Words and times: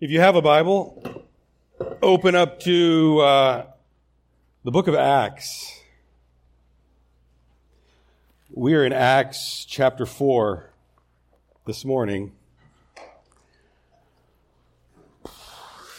If 0.00 0.10
you 0.10 0.18
have 0.18 0.34
a 0.34 0.42
Bible, 0.42 1.24
open 2.02 2.34
up 2.34 2.58
to 2.60 3.20
uh, 3.20 3.66
the 4.64 4.72
book 4.72 4.88
of 4.88 4.96
Acts. 4.96 5.80
We 8.50 8.74
are 8.74 8.84
in 8.84 8.92
Acts 8.92 9.64
chapter 9.64 10.04
4 10.04 10.68
this 11.64 11.84
morning. 11.84 12.32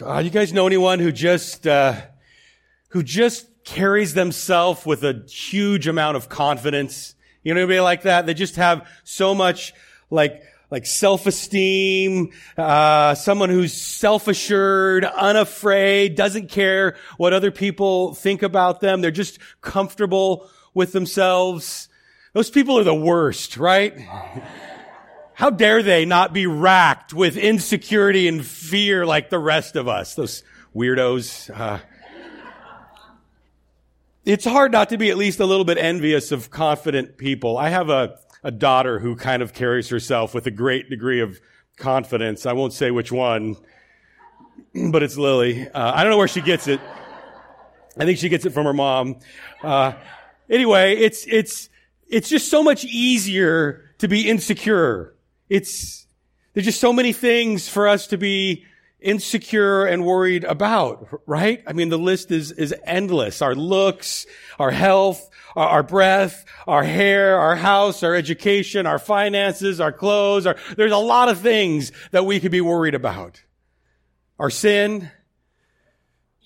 Uh, 0.06 0.20
you 0.20 0.30
guys 0.30 0.52
know 0.52 0.68
anyone 0.68 1.00
who 1.00 1.14
just 1.14 1.66
uh, 1.66 1.96
who 2.90 3.02
just 3.02 3.48
carries 3.64 4.14
themselves 4.14 4.86
with 4.86 5.06
a 5.06 5.24
huge 5.26 5.88
amount 5.88 6.18
of 6.18 6.28
confidence? 6.28 7.16
You 7.44 7.54
know 7.54 7.62
anybody 7.62 7.80
like 7.80 8.02
that? 8.02 8.26
They 8.26 8.34
just 8.34 8.58
have 8.58 8.86
so 9.06 9.34
much 9.34 9.74
like 10.10 10.44
like 10.72 10.86
self-esteem, 10.86 12.32
uh, 12.58 13.16
someone 13.16 13.50
who's 13.50 13.74
self-assured, 13.74 15.06
unafraid, 15.06 16.16
doesn't 16.16 16.50
care 16.50 16.96
what 17.18 17.34
other 17.34 17.52
people 17.52 18.14
think 18.14 18.44
about 18.44 18.82
them. 18.82 19.02
They're 19.02 19.12
just 19.12 19.40
comfortable 19.62 20.50
with 20.74 20.92
themselves. 20.92 21.90
Those 22.34 22.50
people 22.50 22.78
are 22.80 22.84
the 22.84 22.96
worst, 22.96 23.58
right? 23.58 23.98
How 25.34 25.50
dare 25.50 25.84
they 25.84 26.06
not 26.06 26.34
be 26.34 26.48
racked 26.48 27.14
with 27.14 27.36
insecurity 27.36 28.28
and 28.28 28.46
fear 28.46 29.06
like 29.06 29.30
the 29.30 29.40
rest 29.40 29.76
of 29.76 29.88
us? 29.88 30.16
Those 30.16 30.44
weirdos. 30.74 31.50
Uh, 31.54 31.80
it's 34.24 34.46
hard 34.46 34.72
not 34.72 34.90
to 34.90 34.98
be 34.98 35.12
at 35.12 35.18
least 35.18 35.40
a 35.40 35.46
little 35.46 35.66
bit 35.66 35.78
envious 35.78 36.32
of 36.32 36.50
confident 36.50 37.18
people. 37.18 37.58
I 37.58 37.70
have 37.70 37.90
a 37.90 38.18
a 38.46 38.52
daughter 38.52 39.00
who 39.00 39.16
kind 39.16 39.42
of 39.42 39.54
carries 39.54 39.90
herself 39.90 40.36
with 40.36 40.46
a 40.46 40.52
great 40.52 40.88
degree 40.88 41.20
of 41.20 41.42
confidence. 41.78 42.46
I 42.46 42.54
won't 42.54 42.74
say 42.74 42.92
which 42.92 43.12
one, 43.12 43.58
but 44.92 45.02
it's 45.02 45.18
Lily. 45.18 45.68
Uh, 45.68 45.92
I 45.94 46.04
don't 46.04 46.12
know 46.12 46.18
where 46.20 46.28
she 46.28 46.42
gets 46.42 46.68
it. 46.68 46.80
I 47.98 48.06
think 48.06 48.20
she 48.20 48.30
gets 48.30 48.46
it 48.46 48.52
from 48.52 48.66
her 48.66 48.74
mom. 48.74 49.18
Uh, 49.64 49.94
anyway, 50.48 50.96
it's 50.96 51.26
it's 51.28 51.70
it's 52.08 52.30
just 52.30 52.50
so 52.50 52.62
much 52.62 52.86
easier 52.86 53.84
to 53.98 54.08
be 54.08 54.30
insecure. 54.30 55.16
It's 55.50 56.06
there's 56.54 56.68
just 56.68 56.80
so 56.80 56.94
many 56.94 57.14
things 57.14 57.68
for 57.68 57.88
us 57.88 58.06
to 58.08 58.18
be 58.18 58.64
insecure 59.06 59.86
and 59.86 60.04
worried 60.04 60.44
about, 60.44 61.08
right? 61.28 61.64
I 61.68 61.74
mean, 61.74 61.90
the 61.90 62.00
list 62.00 62.32
is, 62.32 62.52
is 62.52 62.74
endless. 62.84 63.42
Our 63.42 63.56
looks, 63.56 64.26
our 64.60 64.72
health, 64.72 65.30
our, 65.56 65.68
our 65.68 65.84
breath, 65.84 66.44
our 66.68 66.84
hair, 66.84 67.40
our 67.40 67.56
house, 67.56 68.04
our 68.04 68.16
education, 68.16 68.86
our 68.86 69.00
finances, 69.00 69.80
our 69.80 69.92
clothes. 69.92 70.46
Our, 70.46 70.56
there's 70.76 70.92
a 70.92 70.98
lot 70.98 71.30
of 71.30 71.40
things 71.40 71.92
that 72.12 72.26
we 72.26 72.40
could 72.40 72.52
be 72.52 72.62
worried 72.62 72.96
about. 72.96 73.44
Our 74.40 74.50
sin. 74.50 75.12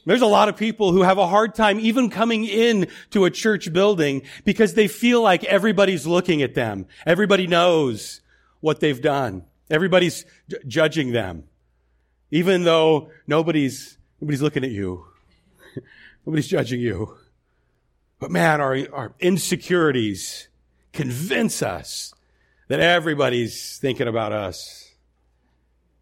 There's 0.06 0.22
a 0.22 0.28
lot 0.28 0.50
of 0.50 0.58
people 0.58 0.92
who 0.92 1.04
have 1.04 1.18
a 1.18 1.28
hard 1.28 1.56
time 1.56 1.80
even 1.80 2.10
coming 2.10 2.44
in 2.46 2.88
to 3.12 3.26
a 3.26 3.32
church 3.32 3.72
building 3.72 4.24
because 4.44 4.74
they 4.74 4.88
feel 4.88 5.22
like 5.22 5.44
everybody's 5.46 6.06
looking 6.06 6.42
at 6.42 6.56
them. 6.56 6.88
Everybody 7.06 7.48
knows 7.48 8.22
what 8.60 8.80
they've 8.80 9.02
done. 9.02 9.46
Everybody's 9.70 10.26
judging 10.68 11.12
them. 11.12 11.44
Even 12.32 12.64
though 12.64 13.10
nobody's, 13.28 13.98
nobody's 14.22 14.42
looking 14.42 14.64
at 14.64 14.72
you. 14.72 15.06
nobody's 16.26 16.48
judging 16.48 16.80
you. 16.80 17.18
But 18.20 18.32
man, 18.32 18.62
our, 18.62 18.78
our 18.94 19.14
insecurities 19.20 20.48
convince 20.94 21.62
us 21.62 22.14
that 22.68 22.80
everybody's 22.80 23.78
thinking 23.78 24.08
about 24.08 24.32
us. 24.32 24.92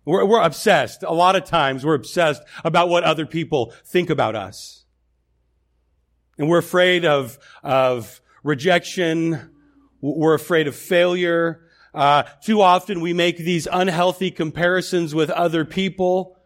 We're, 0.06 0.26
we're 0.26 0.42
obsessed. 0.42 1.04
A 1.04 1.14
lot 1.14 1.36
of 1.36 1.46
times 1.46 1.86
we're 1.86 1.94
obsessed 1.94 2.42
about 2.64 2.90
what 2.90 3.04
other 3.04 3.26
people 3.26 3.74
think 3.86 4.10
about 4.10 4.36
us. 4.36 4.86
And 6.38 6.50
we're 6.50 6.60
afraid 6.60 7.06
of, 7.06 7.38
of 7.64 8.22
rejection. 8.44 9.52
We're 10.02 10.36
afraid 10.36 10.68
of 10.68 10.76
failure. 10.76 11.67
Uh, 11.98 12.22
too 12.44 12.62
often 12.62 13.02
we 13.02 13.12
make 13.12 13.38
these 13.38 13.68
unhealthy 13.72 14.30
comparisons 14.30 15.16
with 15.16 15.32
other 15.32 15.66
people, 15.66 16.38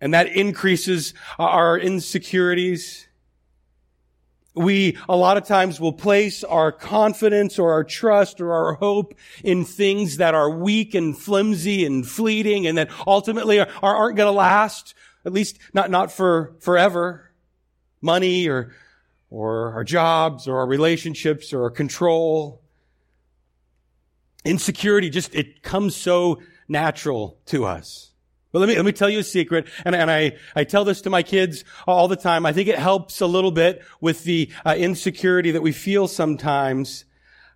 and 0.00 0.14
that 0.14 0.28
increases 0.28 1.14
our 1.36 1.76
insecurities. 1.76 3.08
We, 4.54 4.96
a 5.08 5.16
lot 5.16 5.36
of 5.36 5.48
times, 5.48 5.80
will 5.80 5.92
place 5.92 6.44
our 6.44 6.70
confidence 6.70 7.58
or 7.58 7.72
our 7.72 7.82
trust 7.82 8.40
or 8.40 8.52
our 8.52 8.74
hope 8.74 9.14
in 9.42 9.64
things 9.64 10.18
that 10.18 10.32
are 10.32 10.48
weak 10.48 10.94
and 10.94 11.18
flimsy 11.18 11.84
and 11.84 12.06
fleeting 12.06 12.68
and 12.68 12.78
that 12.78 12.90
ultimately 13.04 13.58
are, 13.58 13.68
aren't 13.82 14.16
going 14.16 14.28
to 14.28 14.32
last, 14.32 14.94
at 15.24 15.32
least 15.32 15.58
not, 15.74 15.90
not 15.90 16.12
for 16.12 16.54
forever. 16.60 17.32
Money 18.00 18.48
or, 18.48 18.72
or 19.28 19.72
our 19.72 19.82
jobs 19.82 20.46
or 20.46 20.58
our 20.58 20.66
relationships 20.68 21.52
or 21.52 21.64
our 21.64 21.70
control. 21.70 22.62
Insecurity 24.44 25.10
just, 25.10 25.34
it 25.34 25.62
comes 25.62 25.96
so 25.96 26.40
natural 26.68 27.38
to 27.46 27.64
us. 27.64 28.12
But 28.52 28.60
let 28.60 28.68
me, 28.68 28.76
let 28.76 28.84
me 28.84 28.92
tell 28.92 29.10
you 29.10 29.18
a 29.18 29.24
secret, 29.24 29.68
and, 29.84 29.94
and 29.94 30.10
I, 30.10 30.36
I 30.56 30.64
tell 30.64 30.84
this 30.84 31.02
to 31.02 31.10
my 31.10 31.22
kids 31.22 31.64
all 31.86 32.08
the 32.08 32.16
time. 32.16 32.46
I 32.46 32.52
think 32.52 32.68
it 32.68 32.78
helps 32.78 33.20
a 33.20 33.26
little 33.26 33.50
bit 33.50 33.82
with 34.00 34.24
the 34.24 34.50
uh, 34.64 34.74
insecurity 34.78 35.50
that 35.50 35.60
we 35.60 35.72
feel 35.72 36.08
sometimes. 36.08 37.04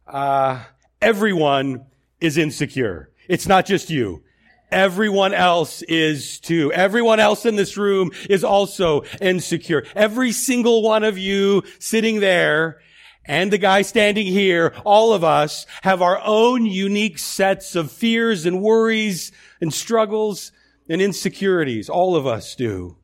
Uh, 0.06 0.62
everyone 1.00 1.86
is 2.20 2.36
insecure. 2.36 3.10
It's 3.26 3.46
not 3.46 3.64
just 3.64 3.88
you. 3.88 4.22
Everyone 4.70 5.34
else 5.34 5.82
is 5.82 6.40
too. 6.40 6.72
Everyone 6.72 7.20
else 7.20 7.46
in 7.46 7.56
this 7.56 7.76
room 7.76 8.10
is 8.28 8.44
also 8.44 9.02
insecure. 9.20 9.84
Every 9.94 10.32
single 10.32 10.82
one 10.82 11.04
of 11.04 11.18
you 11.18 11.62
sitting 11.78 12.20
there 12.20 12.80
and 13.24 13.52
the 13.52 13.58
guy 13.58 13.82
standing 13.82 14.26
here, 14.26 14.74
all 14.84 15.12
of 15.12 15.22
us 15.22 15.66
have 15.82 16.02
our 16.02 16.20
own 16.24 16.66
unique 16.66 17.18
sets 17.18 17.76
of 17.76 17.92
fears 17.92 18.46
and 18.46 18.60
worries 18.60 19.30
and 19.60 19.72
struggles 19.72 20.50
and 20.88 21.00
insecurities. 21.00 21.88
All 21.88 22.16
of 22.16 22.26
us 22.26 22.54
do. 22.54 22.96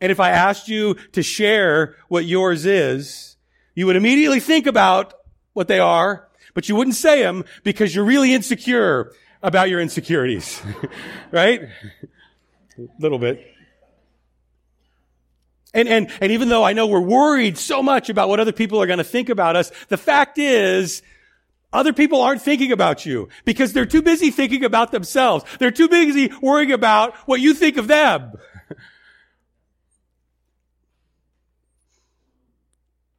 And 0.00 0.12
if 0.12 0.20
I 0.20 0.30
asked 0.30 0.68
you 0.68 0.94
to 1.12 1.22
share 1.22 1.96
what 2.08 2.26
yours 2.26 2.66
is, 2.66 3.36
you 3.74 3.86
would 3.86 3.96
immediately 3.96 4.40
think 4.40 4.66
about 4.66 5.14
what 5.54 5.68
they 5.68 5.78
are, 5.78 6.28
but 6.52 6.68
you 6.68 6.76
wouldn't 6.76 6.96
say 6.96 7.22
them 7.22 7.44
because 7.64 7.94
you're 7.94 8.04
really 8.04 8.34
insecure 8.34 9.12
about 9.42 9.70
your 9.70 9.80
insecurities. 9.80 10.60
right? 11.32 11.62
A 12.78 12.82
little 12.98 13.18
bit. 13.18 13.55
And, 15.76 15.88
and, 15.90 16.10
and 16.22 16.32
even 16.32 16.48
though 16.48 16.64
I 16.64 16.72
know 16.72 16.86
we're 16.86 17.00
worried 17.00 17.58
so 17.58 17.82
much 17.82 18.08
about 18.08 18.30
what 18.30 18.40
other 18.40 18.52
people 18.52 18.80
are 18.80 18.86
going 18.86 18.96
to 18.96 19.04
think 19.04 19.28
about 19.28 19.56
us, 19.56 19.70
the 19.88 19.98
fact 19.98 20.38
is, 20.38 21.02
other 21.70 21.92
people 21.92 22.22
aren't 22.22 22.40
thinking 22.40 22.72
about 22.72 23.04
you 23.04 23.28
because 23.44 23.74
they're 23.74 23.84
too 23.84 24.00
busy 24.00 24.30
thinking 24.30 24.64
about 24.64 24.90
themselves. 24.90 25.44
They're 25.58 25.70
too 25.70 25.88
busy 25.88 26.32
worrying 26.40 26.72
about 26.72 27.14
what 27.28 27.42
you 27.42 27.52
think 27.52 27.76
of 27.76 27.88
them. 27.88 28.32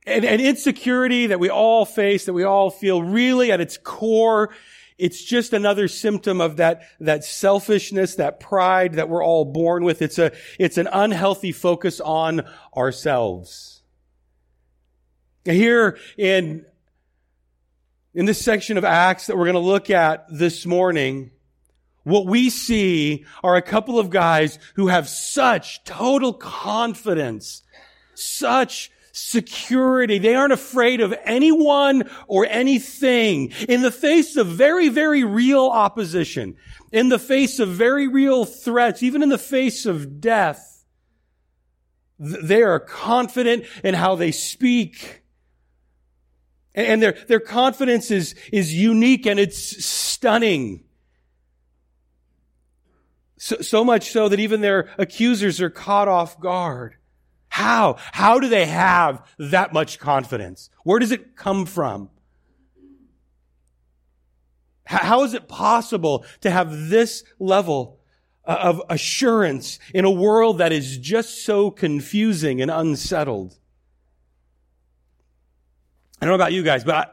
and, 0.08 0.26
and 0.26 0.42
insecurity 0.42 1.28
that 1.28 1.40
we 1.40 1.52
all 1.52 1.86
face, 1.86 2.26
that 2.26 2.34
we 2.34 2.44
all 2.44 2.72
feel 2.72 3.04
really 3.04 3.52
at 3.52 3.62
its 3.62 3.78
core 3.78 4.50
it's 4.98 5.24
just 5.24 5.54
another 5.54 5.88
symptom 5.88 6.42
of 6.42 6.58
that, 6.58 6.84
that 7.00 7.24
selfishness, 7.24 8.16
that 8.16 8.40
pride 8.40 8.94
that 8.94 9.10
we're 9.10 9.24
all 9.24 9.46
born 9.46 9.84
with. 9.84 10.02
It's 10.02 10.18
a, 10.18 10.32
it's 10.58 10.78
an 10.78 10.88
unhealthy 10.92 11.52
focus 11.52 12.00
on 12.00 12.42
ourselves. 12.76 13.82
Here 15.46 15.98
in, 16.18 16.66
in 18.14 18.26
this 18.26 18.44
section 18.44 18.78
of 18.78 18.84
Acts 18.84 19.28
that 19.28 19.38
we're 19.38 19.46
going 19.46 19.54
to 19.54 19.60
look 19.60 19.90
at 19.90 20.26
this 20.30 20.66
morning, 20.66 21.32
what 22.04 22.26
we 22.26 22.50
see 22.50 23.26
are 23.44 23.56
a 23.56 23.62
couple 23.62 24.00
of 24.00 24.10
guys 24.10 24.58
who 24.76 24.88
have 24.88 25.08
such 25.08 25.84
total 25.84 26.34
confidence, 26.34 27.62
such 28.16 28.92
security. 29.18 30.20
They 30.20 30.36
aren't 30.36 30.54
afraid 30.54 31.02
of 31.02 31.14
anyone 31.24 32.10
or 32.28 32.46
anything 32.46 33.52
in 33.68 33.82
the 33.82 33.92
face 33.92 34.38
of 34.38 34.48
very, 34.48 34.90
very 34.90 35.24
real 35.24 35.66
opposition, 35.68 36.56
in 36.92 37.10
the 37.10 37.20
face 37.20 37.60
of 37.60 37.70
very 37.70 38.08
real 38.08 38.46
threats, 38.46 39.02
even 39.02 39.24
in 39.24 39.30
the 39.30 39.38
face 39.38 39.86
of 39.86 40.22
death. 40.22 40.86
They 42.20 42.64
are 42.64 42.80
confident 42.80 43.66
in 43.84 43.96
how 43.96 44.16
they 44.16 44.32
speak. 44.32 45.24
And 46.74 47.02
their, 47.02 47.14
their 47.28 47.40
confidence 47.40 48.12
is, 48.12 48.36
is 48.52 48.74
unique 48.74 49.26
and 49.26 49.40
it's 49.40 49.84
stunning. 49.84 50.84
So, 53.38 53.58
so 53.62 53.84
much 53.84 54.12
so 54.12 54.30
that 54.30 54.40
even 54.40 54.62
their 54.62 54.90
accusers 54.98 55.60
are 55.62 55.70
caught 55.70 56.08
off 56.08 56.40
guard. 56.40 56.98
How? 57.58 57.96
How 58.12 58.40
do 58.40 58.50
they 58.50 58.68
have 58.68 59.26
that 59.40 59.74
much 59.74 59.98
confidence? 59.98 60.70
Where 60.84 61.00
does 61.00 61.12
it 61.12 61.36
come 61.36 61.66
from? 61.66 62.12
How 64.86 65.24
is 65.24 65.34
it 65.34 65.48
possible 65.48 66.24
to 66.42 66.52
have 66.52 66.90
this 66.90 67.24
level 67.40 68.00
uh, 68.46 68.60
of 68.62 68.84
assurance 68.92 69.80
in 69.92 70.06
a 70.06 70.12
world 70.12 70.60
that 70.60 70.72
is 70.72 71.00
just 71.00 71.44
so 71.46 71.72
confusing 71.72 72.62
and 72.62 72.70
unsettled? 72.70 73.58
I 76.22 76.26
don't 76.26 76.30
know 76.30 76.36
about 76.36 76.54
you 76.54 76.62
guys, 76.62 76.84
but 76.84 77.12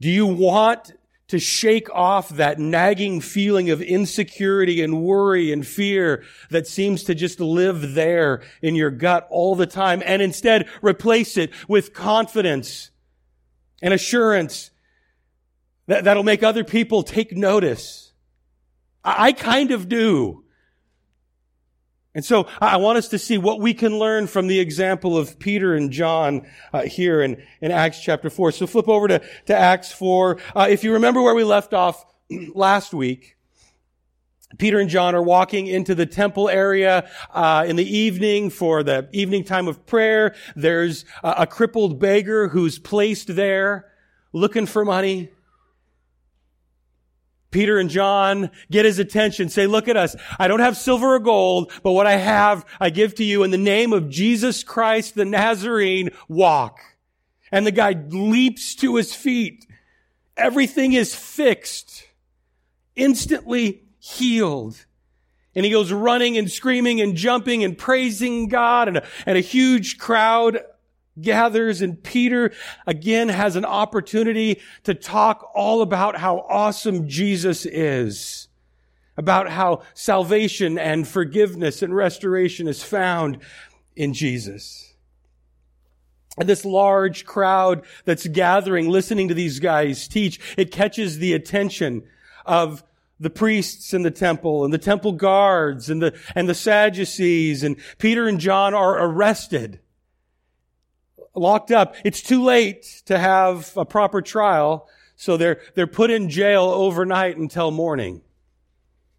do 0.00 0.08
you 0.08 0.26
want 0.26 0.92
to 1.28 1.38
shake 1.38 1.90
off 1.90 2.28
that 2.30 2.58
nagging 2.58 3.20
feeling 3.20 3.70
of 3.70 3.82
insecurity 3.82 4.82
and 4.82 5.02
worry 5.02 5.52
and 5.52 5.66
fear 5.66 6.22
that 6.50 6.66
seems 6.66 7.02
to 7.04 7.14
just 7.14 7.40
live 7.40 7.94
there 7.94 8.42
in 8.62 8.74
your 8.74 8.90
gut 8.90 9.26
all 9.30 9.56
the 9.56 9.66
time 9.66 10.02
and 10.06 10.22
instead 10.22 10.68
replace 10.82 11.36
it 11.36 11.50
with 11.66 11.92
confidence 11.92 12.90
and 13.82 13.92
assurance 13.92 14.70
that, 15.86 16.04
that'll 16.04 16.22
make 16.22 16.42
other 16.42 16.64
people 16.64 17.02
take 17.02 17.36
notice. 17.36 18.12
I, 19.04 19.26
I 19.26 19.32
kind 19.32 19.70
of 19.70 19.88
do. 19.88 20.44
And 22.16 22.24
so 22.24 22.48
I 22.62 22.78
want 22.78 22.96
us 22.96 23.08
to 23.08 23.18
see 23.18 23.36
what 23.36 23.60
we 23.60 23.74
can 23.74 23.98
learn 23.98 24.26
from 24.26 24.46
the 24.46 24.58
example 24.58 25.18
of 25.18 25.38
Peter 25.38 25.74
and 25.74 25.90
John 25.92 26.48
uh, 26.72 26.84
here 26.84 27.20
in, 27.20 27.42
in 27.60 27.70
Acts 27.70 28.00
chapter 28.00 28.30
4. 28.30 28.52
So 28.52 28.66
flip 28.66 28.88
over 28.88 29.06
to, 29.06 29.22
to 29.48 29.54
Acts 29.54 29.92
4. 29.92 30.38
Uh, 30.54 30.66
if 30.70 30.82
you 30.82 30.94
remember 30.94 31.20
where 31.20 31.34
we 31.34 31.44
left 31.44 31.74
off 31.74 32.06
last 32.54 32.94
week, 32.94 33.36
Peter 34.56 34.80
and 34.80 34.88
John 34.88 35.14
are 35.14 35.22
walking 35.22 35.66
into 35.66 35.94
the 35.94 36.06
temple 36.06 36.48
area 36.48 37.06
uh, 37.34 37.66
in 37.68 37.76
the 37.76 37.84
evening 37.84 38.48
for 38.48 38.82
the 38.82 39.10
evening 39.12 39.44
time 39.44 39.68
of 39.68 39.84
prayer. 39.84 40.34
There's 40.54 41.04
a, 41.22 41.34
a 41.40 41.46
crippled 41.46 42.00
beggar 42.00 42.48
who's 42.48 42.78
placed 42.78 43.36
there 43.36 43.92
looking 44.32 44.64
for 44.64 44.86
money. 44.86 45.28
Peter 47.56 47.78
and 47.78 47.88
John 47.88 48.50
get 48.70 48.84
his 48.84 48.98
attention, 48.98 49.48
say, 49.48 49.66
look 49.66 49.88
at 49.88 49.96
us. 49.96 50.14
I 50.38 50.46
don't 50.46 50.60
have 50.60 50.76
silver 50.76 51.14
or 51.14 51.18
gold, 51.18 51.72
but 51.82 51.92
what 51.92 52.06
I 52.06 52.16
have, 52.16 52.66
I 52.78 52.90
give 52.90 53.14
to 53.14 53.24
you 53.24 53.44
in 53.44 53.50
the 53.50 53.56
name 53.56 53.94
of 53.94 54.10
Jesus 54.10 54.62
Christ, 54.62 55.14
the 55.14 55.24
Nazarene, 55.24 56.10
walk. 56.28 56.80
And 57.50 57.66
the 57.66 57.70
guy 57.72 57.92
leaps 58.10 58.74
to 58.74 58.96
his 58.96 59.14
feet. 59.14 59.66
Everything 60.36 60.92
is 60.92 61.14
fixed, 61.14 62.06
instantly 62.94 63.84
healed. 64.00 64.84
And 65.54 65.64
he 65.64 65.72
goes 65.72 65.90
running 65.90 66.36
and 66.36 66.50
screaming 66.50 67.00
and 67.00 67.16
jumping 67.16 67.64
and 67.64 67.78
praising 67.78 68.48
God 68.48 68.88
and 68.88 68.98
a, 68.98 69.06
and 69.24 69.38
a 69.38 69.40
huge 69.40 69.96
crowd 69.96 70.58
gathers 71.20 71.82
and 71.82 72.02
Peter 72.02 72.52
again 72.86 73.28
has 73.28 73.56
an 73.56 73.64
opportunity 73.64 74.60
to 74.84 74.94
talk 74.94 75.50
all 75.54 75.82
about 75.82 76.16
how 76.16 76.38
awesome 76.48 77.08
Jesus 77.08 77.66
is, 77.66 78.48
about 79.16 79.50
how 79.50 79.82
salvation 79.94 80.78
and 80.78 81.06
forgiveness 81.06 81.82
and 81.82 81.94
restoration 81.94 82.68
is 82.68 82.82
found 82.82 83.38
in 83.94 84.12
Jesus. 84.12 84.94
And 86.38 86.48
this 86.48 86.64
large 86.66 87.24
crowd 87.24 87.84
that's 88.04 88.26
gathering, 88.26 88.90
listening 88.90 89.28
to 89.28 89.34
these 89.34 89.58
guys 89.58 90.06
teach, 90.06 90.38
it 90.58 90.70
catches 90.70 91.18
the 91.18 91.32
attention 91.32 92.02
of 92.44 92.84
the 93.18 93.30
priests 93.30 93.94
in 93.94 94.02
the 94.02 94.10
temple 94.10 94.64
and 94.64 94.74
the 94.74 94.78
temple 94.78 95.12
guards 95.12 95.88
and 95.88 96.02
the, 96.02 96.18
and 96.34 96.46
the 96.46 96.54
Sadducees 96.54 97.62
and 97.62 97.78
Peter 97.96 98.28
and 98.28 98.38
John 98.38 98.74
are 98.74 99.02
arrested 99.02 99.80
locked 101.36 101.70
up. 101.70 101.94
It's 102.04 102.22
too 102.22 102.42
late 102.42 103.02
to 103.06 103.18
have 103.18 103.76
a 103.76 103.84
proper 103.84 104.22
trial, 104.22 104.88
so 105.16 105.36
they're, 105.36 105.60
they're 105.74 105.86
put 105.86 106.10
in 106.10 106.28
jail 106.30 106.64
overnight 106.64 107.36
until 107.36 107.70
morning. 107.70 108.22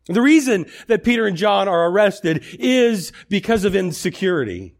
The 0.05 0.21
reason 0.21 0.67
that 0.87 1.03
Peter 1.03 1.27
and 1.27 1.35
John 1.35 1.67
are 1.67 1.89
arrested 1.89 2.43
is 2.59 3.11
because 3.29 3.65
of 3.65 3.75
insecurity. 3.75 4.73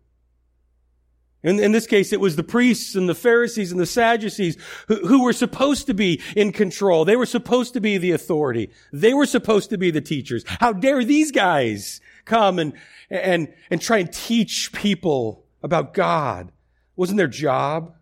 In, 1.44 1.60
in, 1.60 1.72
this 1.72 1.86
case, 1.86 2.12
it 2.12 2.20
was 2.20 2.36
the 2.36 2.44
priests 2.44 2.96
and 2.96 3.08
the 3.08 3.16
Pharisees 3.16 3.72
and 3.72 3.80
the 3.80 3.86
Sadducees 3.86 4.58
who, 4.88 4.96
who, 5.08 5.24
were 5.24 5.34
supposed 5.34 5.86
to 5.88 5.94
be 5.94 6.22
in 6.36 6.52
control. 6.52 7.06
They 7.06 7.16
were 7.16 7.28
supposed 7.28 7.74
to 7.74 7.80
be 7.80 7.98
the 7.98 8.12
authority. 8.12 8.72
They 8.92 9.14
were 9.14 9.26
supposed 9.26 9.70
to 9.70 9.78
be 9.78 9.92
the 9.92 10.02
teachers. 10.02 10.44
How 10.48 10.74
dare 10.74 11.04
these 11.04 11.32
guys 11.32 12.02
come 12.26 12.58
and, 12.58 12.74
and, 13.10 13.54
and 13.70 13.80
try 13.80 14.00
and 14.00 14.12
teach 14.12 14.72
people 14.74 15.46
about 15.62 15.94
God? 15.94 16.52
Wasn't 16.98 17.18
their 17.18 17.28
job? 17.28 17.94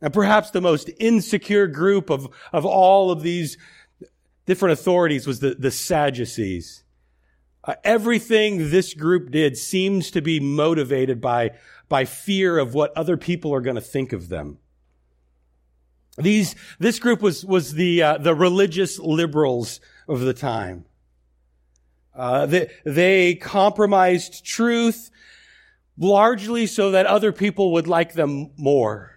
And 0.00 0.12
perhaps 0.12 0.50
the 0.50 0.60
most 0.60 0.90
insecure 0.98 1.68
group 1.68 2.10
of, 2.10 2.28
of 2.52 2.66
all 2.66 3.12
of 3.12 3.22
these 3.22 3.56
different 4.46 4.72
authorities 4.72 5.26
was 5.26 5.38
the, 5.38 5.54
the 5.54 5.70
Sadducees. 5.70 6.82
Uh, 7.62 7.74
everything 7.84 8.70
this 8.70 8.94
group 8.94 9.30
did 9.30 9.56
seems 9.56 10.10
to 10.10 10.20
be 10.20 10.40
motivated 10.40 11.20
by, 11.20 11.52
by 11.88 12.04
fear 12.04 12.58
of 12.58 12.74
what 12.74 12.96
other 12.96 13.16
people 13.16 13.54
are 13.54 13.60
going 13.60 13.76
to 13.76 13.80
think 13.80 14.12
of 14.12 14.28
them. 14.28 14.58
These, 16.18 16.56
this 16.80 16.98
group 16.98 17.22
was, 17.22 17.44
was 17.44 17.74
the, 17.74 18.02
uh, 18.02 18.18
the 18.18 18.34
religious 18.34 18.98
liberals 18.98 19.80
of 20.08 20.20
the 20.20 20.34
time. 20.34 20.84
Uh, 22.14 22.46
they, 22.46 22.70
they 22.84 23.34
compromised 23.36 24.44
truth 24.44 25.10
largely 25.98 26.66
so 26.66 26.92
that 26.92 27.06
other 27.06 27.32
people 27.32 27.72
would 27.72 27.86
like 27.86 28.14
them 28.14 28.50
more. 28.56 29.10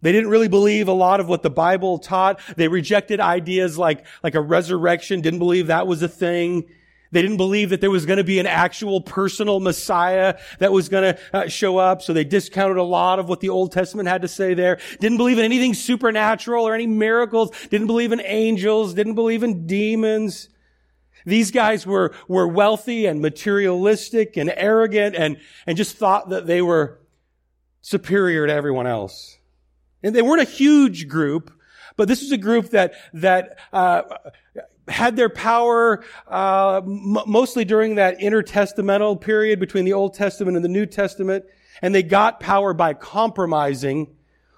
They 0.00 0.12
didn't 0.12 0.30
really 0.30 0.48
believe 0.48 0.88
a 0.88 0.92
lot 0.92 1.20
of 1.20 1.28
what 1.28 1.42
the 1.42 1.50
Bible 1.50 1.98
taught. 1.98 2.40
They 2.56 2.68
rejected 2.68 3.18
ideas 3.20 3.76
like, 3.76 4.06
like 4.22 4.36
a 4.36 4.40
resurrection, 4.40 5.20
didn't 5.20 5.40
believe 5.40 5.66
that 5.66 5.86
was 5.86 6.02
a 6.02 6.08
thing. 6.08 6.68
They 7.10 7.22
didn't 7.22 7.38
believe 7.38 7.70
that 7.70 7.80
there 7.80 7.90
was 7.90 8.06
going 8.06 8.18
to 8.18 8.24
be 8.24 8.38
an 8.38 8.46
actual 8.46 9.00
personal 9.00 9.60
Messiah 9.60 10.38
that 10.58 10.72
was 10.72 10.88
going 10.88 11.14
to 11.14 11.20
uh, 11.32 11.48
show 11.48 11.78
up, 11.78 12.02
so 12.02 12.12
they 12.12 12.24
discounted 12.24 12.76
a 12.76 12.82
lot 12.82 13.18
of 13.18 13.28
what 13.28 13.40
the 13.40 13.48
Old 13.48 13.72
Testament 13.72 14.08
had 14.08 14.22
to 14.22 14.28
say 14.28 14.54
there. 14.54 14.78
Didn't 15.00 15.16
believe 15.16 15.38
in 15.38 15.44
anything 15.44 15.74
supernatural 15.74 16.68
or 16.68 16.74
any 16.74 16.86
miracles. 16.86 17.50
Didn't 17.68 17.86
believe 17.86 18.12
in 18.12 18.20
angels. 18.20 18.94
Didn't 18.94 19.14
believe 19.14 19.42
in 19.42 19.66
demons. 19.66 20.50
These 21.28 21.50
guys 21.50 21.86
were, 21.86 22.14
were 22.26 22.48
wealthy 22.48 23.04
and 23.06 23.20
materialistic 23.20 24.36
and 24.36 24.50
arrogant 24.56 25.14
and, 25.14 25.38
and 25.66 25.76
just 25.76 25.96
thought 25.96 26.30
that 26.30 26.46
they 26.46 26.62
were 26.62 27.00
superior 27.82 28.46
to 28.46 28.52
everyone 28.52 28.86
else. 28.86 29.38
And 30.02 30.14
they 30.14 30.22
weren't 30.22 30.42
a 30.42 30.50
huge 30.50 31.06
group, 31.06 31.52
but 31.96 32.08
this 32.08 32.22
was 32.22 32.32
a 32.32 32.38
group 32.38 32.70
that, 32.70 32.94
that, 33.12 33.58
uh, 33.72 34.02
had 34.88 35.16
their 35.16 35.28
power 35.28 36.02
uh, 36.28 36.78
m- 36.78 37.18
mostly 37.26 37.64
during 37.64 37.96
that 37.96 38.18
intertestamental 38.20 39.20
period 39.20 39.60
between 39.60 39.84
the 39.84 39.92
Old 39.92 40.14
Testament 40.14 40.56
and 40.56 40.64
the 40.64 40.70
New 40.70 40.86
Testament, 40.86 41.44
and 41.82 41.94
they 41.94 42.02
got 42.02 42.40
power 42.40 42.72
by 42.72 42.94
compromising 42.94 44.16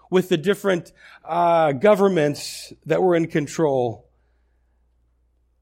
with 0.09 0.28
the 0.28 0.37
different 0.37 0.92
uh, 1.25 1.73
governments 1.73 2.73
that 2.87 3.02
were 3.02 3.16
in 3.16 3.26
control. 3.26 4.10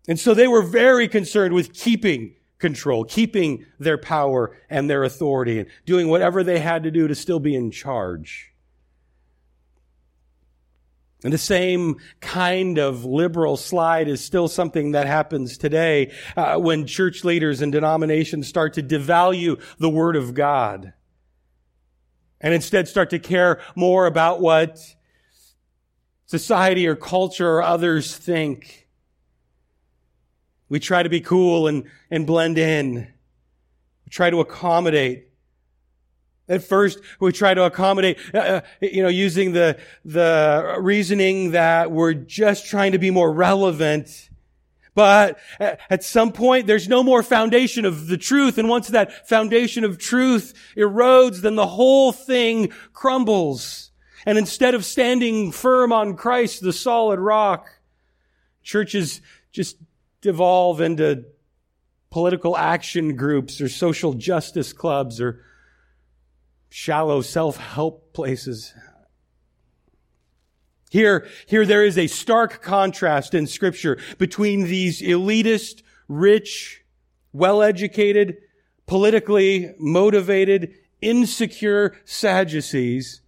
And 0.08 0.18
so 0.18 0.32
they 0.32 0.48
were 0.48 0.62
very 0.62 1.06
concerned 1.06 1.54
with 1.54 1.74
keeping 1.74 2.34
control, 2.58 3.04
keeping 3.04 3.66
their 3.78 3.98
power 3.98 4.56
and 4.68 4.88
their 4.88 5.04
authority, 5.04 5.60
and 5.60 5.68
doing 5.84 6.08
whatever 6.08 6.42
they 6.42 6.58
had 6.58 6.82
to 6.84 6.90
do 6.90 7.06
to 7.06 7.14
still 7.14 7.38
be 7.38 7.54
in 7.54 7.70
charge. 7.70 8.52
And 11.24 11.32
the 11.32 11.38
same 11.38 11.96
kind 12.20 12.78
of 12.78 13.04
liberal 13.04 13.56
slide 13.56 14.08
is 14.08 14.24
still 14.24 14.48
something 14.48 14.92
that 14.92 15.06
happens 15.06 15.58
today 15.58 16.12
uh, 16.36 16.58
when 16.58 16.86
church 16.86 17.24
leaders 17.24 17.60
and 17.60 17.72
denominations 17.72 18.46
start 18.46 18.74
to 18.74 18.82
devalue 18.82 19.60
the 19.78 19.90
Word 19.90 20.14
of 20.16 20.34
God 20.34 20.92
and 22.40 22.54
instead 22.54 22.86
start 22.86 23.10
to 23.10 23.18
care 23.18 23.60
more 23.74 24.06
about 24.06 24.40
what 24.40 24.78
society 26.26 26.86
or 26.86 26.94
culture 26.94 27.48
or 27.48 27.62
others 27.62 28.16
think 28.16 28.88
we 30.68 30.80
try 30.80 31.02
to 31.02 31.08
be 31.08 31.20
cool 31.20 31.66
and, 31.66 31.84
and 32.10 32.26
blend 32.26 32.58
in. 32.58 32.94
We 32.94 34.10
try 34.10 34.30
to 34.30 34.40
accommodate. 34.40 35.28
At 36.48 36.62
first, 36.62 37.00
we 37.20 37.32
try 37.32 37.52
to 37.52 37.64
accommodate, 37.64 38.18
uh, 38.32 38.38
uh, 38.38 38.60
you 38.80 39.02
know, 39.02 39.08
using 39.08 39.52
the, 39.52 39.78
the 40.04 40.76
reasoning 40.80 41.50
that 41.50 41.90
we're 41.90 42.14
just 42.14 42.66
trying 42.66 42.92
to 42.92 42.98
be 42.98 43.10
more 43.10 43.30
relevant. 43.30 44.30
But 44.94 45.38
at 45.60 46.02
some 46.02 46.32
point, 46.32 46.66
there's 46.66 46.88
no 46.88 47.04
more 47.04 47.22
foundation 47.22 47.84
of 47.84 48.08
the 48.08 48.16
truth. 48.16 48.58
And 48.58 48.68
once 48.68 48.88
that 48.88 49.28
foundation 49.28 49.84
of 49.84 49.98
truth 49.98 50.54
erodes, 50.76 51.42
then 51.42 51.54
the 51.54 51.66
whole 51.66 52.10
thing 52.10 52.72
crumbles. 52.92 53.92
And 54.26 54.37
instead 54.37 54.75
of 54.75 54.84
standing 54.84 55.52
firm 55.52 55.92
on 55.92 56.16
Christ, 56.16 56.62
the 56.62 56.72
solid 56.72 57.20
rock, 57.20 57.68
churches 58.62 59.20
just 59.52 59.76
devolve 60.20 60.80
into 60.80 61.25
political 62.10 62.56
action 62.56 63.16
groups 63.16 63.60
or 63.60 63.68
social 63.68 64.14
justice 64.14 64.72
clubs 64.72 65.20
or 65.20 65.44
shallow 66.68 67.20
self-help 67.20 68.12
places. 68.12 68.75
Here, 70.90 71.26
here 71.46 71.66
there 71.66 71.84
is 71.84 71.98
a 71.98 72.06
stark 72.06 72.62
contrast 72.62 73.34
in 73.34 73.46
scripture 73.46 73.98
between 74.16 74.64
these 74.64 75.02
elitist, 75.02 75.82
rich, 76.08 76.82
well-educated, 77.32 78.38
politically 78.87 79.75
motivated, 79.78 80.75
insecure 81.00 81.94
Sadducees 82.04 83.20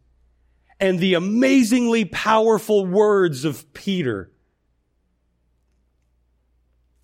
and 0.80 0.98
the 0.98 1.14
amazingly 1.14 2.06
powerful 2.06 2.86
words 2.86 3.44
of 3.44 3.72
Peter. 3.74 4.32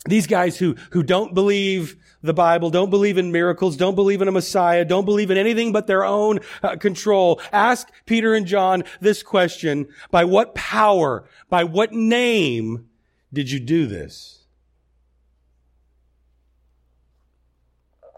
These 0.06 0.26
guys 0.26 0.58
who, 0.58 0.76
who 0.90 1.02
don't 1.02 1.34
believe 1.34 1.96
the 2.22 2.34
Bible, 2.34 2.70
don't 2.70 2.90
believe 2.90 3.18
in 3.18 3.32
miracles, 3.32 3.76
don't 3.76 3.94
believe 3.94 4.22
in 4.22 4.28
a 4.28 4.32
Messiah, 4.32 4.84
don't 4.84 5.04
believe 5.04 5.30
in 5.30 5.38
anything 5.38 5.72
but 5.72 5.86
their 5.86 6.04
own 6.04 6.40
uh, 6.62 6.76
control. 6.76 7.40
Ask 7.52 7.90
Peter 8.04 8.34
and 8.34 8.46
John 8.46 8.84
this 9.00 9.22
question. 9.22 9.88
By 10.10 10.24
what 10.24 10.54
power, 10.54 11.28
by 11.48 11.64
what 11.64 11.92
name 11.92 12.88
did 13.32 13.50
you 13.50 13.60
do 13.60 13.86
this? 13.86 14.44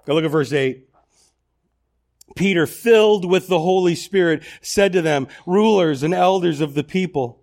Go 0.06 0.14
look 0.14 0.24
at 0.24 0.30
verse 0.30 0.52
8. 0.52 0.84
Peter, 2.34 2.66
filled 2.66 3.24
with 3.24 3.48
the 3.48 3.58
Holy 3.58 3.94
Spirit, 3.94 4.42
said 4.60 4.92
to 4.92 5.02
them, 5.02 5.26
rulers 5.44 6.02
and 6.02 6.14
elders 6.14 6.60
of 6.60 6.74
the 6.74 6.84
people, 6.84 7.42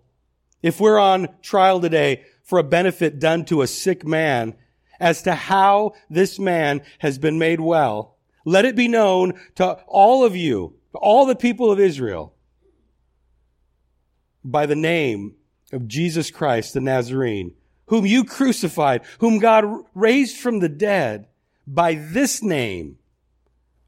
if 0.62 0.80
we're 0.80 0.98
on 0.98 1.28
trial 1.42 1.80
today 1.80 2.24
for 2.46 2.58
a 2.58 2.64
benefit 2.64 3.18
done 3.18 3.44
to 3.44 3.60
a 3.60 3.66
sick 3.66 4.06
man, 4.06 4.54
as 4.98 5.20
to 5.22 5.34
how 5.34 5.92
this 6.08 6.38
man 6.38 6.80
has 7.00 7.18
been 7.18 7.38
made 7.38 7.60
well, 7.60 8.16
let 8.46 8.64
it 8.64 8.76
be 8.76 8.88
known 8.88 9.34
to 9.56 9.72
all 9.86 10.24
of 10.24 10.34
you, 10.34 10.74
all 10.94 11.26
the 11.26 11.36
people 11.36 11.70
of 11.70 11.80
Israel, 11.80 12.32
by 14.44 14.64
the 14.64 14.76
name 14.76 15.34
of 15.72 15.88
Jesus 15.88 16.30
Christ 16.30 16.72
the 16.72 16.80
Nazarene, 16.80 17.52
whom 17.86 18.06
you 18.06 18.24
crucified, 18.24 19.02
whom 19.18 19.38
God 19.38 19.64
raised 19.94 20.36
from 20.36 20.60
the 20.60 20.68
dead, 20.68 21.26
by 21.66 21.94
this 21.94 22.42
name, 22.42 22.98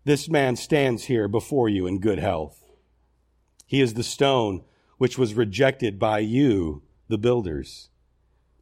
this 0.04 0.28
man 0.28 0.56
stands 0.56 1.04
here 1.04 1.28
before 1.28 1.68
you 1.68 1.86
in 1.86 2.00
good 2.00 2.18
health. 2.18 2.64
He 3.66 3.80
is 3.80 3.94
the 3.94 4.02
stone 4.02 4.64
which 4.96 5.16
was 5.16 5.34
rejected 5.34 5.98
by 5.98 6.18
you, 6.18 6.82
the 7.06 7.18
builders, 7.18 7.88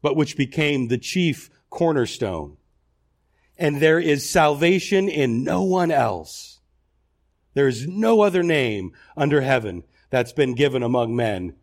but 0.02 0.16
which 0.16 0.36
became 0.36 0.88
the 0.88 0.98
chief 0.98 1.50
cornerstone. 1.70 2.56
And 3.58 3.80
there 3.80 3.98
is 3.98 4.28
salvation 4.28 5.08
in 5.08 5.42
no 5.42 5.62
one 5.62 5.90
else. 5.90 6.60
There 7.54 7.68
is 7.68 7.86
no 7.86 8.20
other 8.20 8.42
name 8.42 8.92
under 9.16 9.40
heaven 9.40 9.84
that's 10.10 10.32
been 10.32 10.54
given 10.54 10.82
among 10.82 11.16
men 11.16 11.54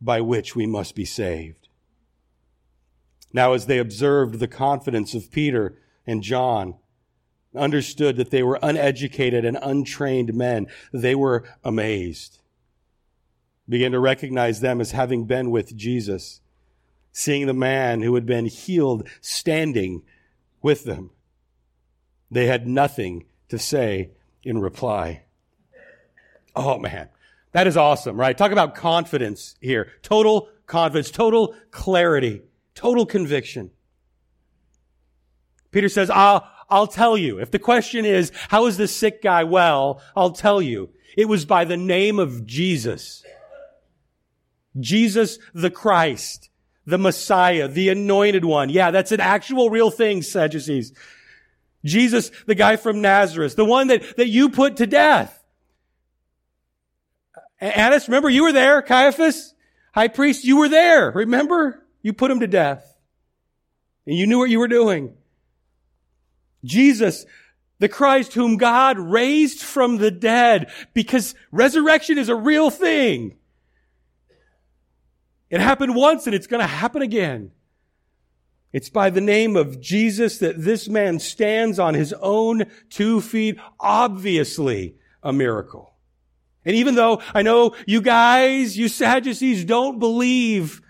by 0.00 0.20
which 0.20 0.54
we 0.54 0.66
must 0.66 0.94
be 0.94 1.06
saved. 1.06 1.68
Now, 3.32 3.54
as 3.54 3.64
they 3.64 3.78
observed 3.78 4.38
the 4.38 4.48
confidence 4.48 5.14
of 5.14 5.30
Peter 5.30 5.78
and 6.06 6.22
John, 6.22 6.74
understood 7.56 8.16
that 8.16 8.30
they 8.30 8.42
were 8.42 8.58
uneducated 8.62 9.44
and 9.44 9.58
untrained 9.62 10.34
men, 10.34 10.66
they 10.92 11.14
were 11.14 11.44
amazed. 11.64 12.40
Began 13.66 13.92
to 13.92 14.00
recognize 14.00 14.60
them 14.60 14.80
as 14.80 14.90
having 14.90 15.24
been 15.24 15.50
with 15.50 15.74
Jesus, 15.74 16.41
seeing 17.12 17.46
the 17.46 17.54
man 17.54 18.02
who 18.02 18.14
had 18.14 18.26
been 18.26 18.46
healed 18.46 19.08
standing 19.20 20.02
with 20.60 20.84
them. 20.84 21.10
They 22.30 22.46
had 22.46 22.66
nothing 22.66 23.26
to 23.48 23.58
say 23.58 24.10
in 24.42 24.58
reply. 24.58 25.22
Oh 26.56 26.78
man, 26.78 27.08
that 27.52 27.66
is 27.66 27.76
awesome, 27.76 28.18
right? 28.18 28.36
Talk 28.36 28.52
about 28.52 28.74
confidence 28.74 29.54
here. 29.60 29.92
Total 30.02 30.48
confidence, 30.66 31.10
total 31.10 31.54
clarity, 31.70 32.42
total 32.74 33.06
conviction. 33.06 33.70
Peter 35.70 35.88
says, 35.88 36.10
I'll, 36.10 36.48
I'll 36.68 36.86
tell 36.86 37.16
you. 37.16 37.38
If 37.38 37.50
the 37.50 37.58
question 37.58 38.04
is, 38.04 38.32
how 38.48 38.66
is 38.66 38.76
this 38.76 38.94
sick 38.94 39.22
guy 39.22 39.44
well? 39.44 40.00
I'll 40.16 40.32
tell 40.32 40.62
you. 40.62 40.90
It 41.16 41.28
was 41.28 41.44
by 41.44 41.64
the 41.64 41.76
name 41.76 42.18
of 42.18 42.46
Jesus. 42.46 43.22
Jesus 44.78 45.38
the 45.52 45.70
Christ, 45.70 46.48
the 46.86 46.98
Messiah, 46.98 47.68
the 47.68 47.88
anointed 47.88 48.44
one. 48.44 48.68
Yeah, 48.68 48.90
that's 48.90 49.12
an 49.12 49.20
actual 49.20 49.70
real 49.70 49.90
thing, 49.90 50.22
Sadducees. 50.22 50.92
Jesus, 51.84 52.30
the 52.46 52.54
guy 52.54 52.76
from 52.76 53.00
Nazareth, 53.00 53.56
the 53.56 53.64
one 53.64 53.88
that, 53.88 54.16
that 54.16 54.28
you 54.28 54.48
put 54.50 54.76
to 54.76 54.86
death. 54.86 55.42
Annas, 57.60 58.08
remember 58.08 58.28
you 58.28 58.42
were 58.42 58.52
there, 58.52 58.82
Caiaphas, 58.82 59.54
high 59.94 60.08
priest, 60.08 60.44
you 60.44 60.56
were 60.56 60.68
there. 60.68 61.10
Remember? 61.12 61.84
You 62.02 62.12
put 62.12 62.30
him 62.30 62.40
to 62.40 62.48
death. 62.48 62.96
And 64.06 64.16
you 64.16 64.26
knew 64.26 64.38
what 64.38 64.50
you 64.50 64.58
were 64.58 64.68
doing. 64.68 65.14
Jesus, 66.64 67.24
the 67.78 67.88
Christ 67.88 68.34
whom 68.34 68.56
God 68.56 68.98
raised 68.98 69.60
from 69.60 69.98
the 69.98 70.10
dead 70.10 70.70
because 70.94 71.34
resurrection 71.50 72.18
is 72.18 72.28
a 72.28 72.34
real 72.34 72.70
thing. 72.70 73.36
It 75.52 75.60
happened 75.60 75.94
once 75.94 76.26
and 76.26 76.34
it's 76.34 76.46
going 76.46 76.62
to 76.62 76.66
happen 76.66 77.02
again. 77.02 77.50
It's 78.72 78.88
by 78.88 79.10
the 79.10 79.20
name 79.20 79.54
of 79.54 79.82
Jesus 79.82 80.38
that 80.38 80.64
this 80.64 80.88
man 80.88 81.18
stands 81.18 81.78
on 81.78 81.92
his 81.92 82.14
own 82.14 82.64
two 82.88 83.20
feet, 83.20 83.58
obviously 83.78 84.96
a 85.22 85.30
miracle. 85.30 85.94
And 86.64 86.74
even 86.74 86.94
though 86.94 87.20
I 87.34 87.42
know 87.42 87.76
you 87.86 88.00
guys, 88.00 88.78
you 88.78 88.88
Sadducees 88.88 89.66
don't 89.66 89.98
believe 89.98 90.80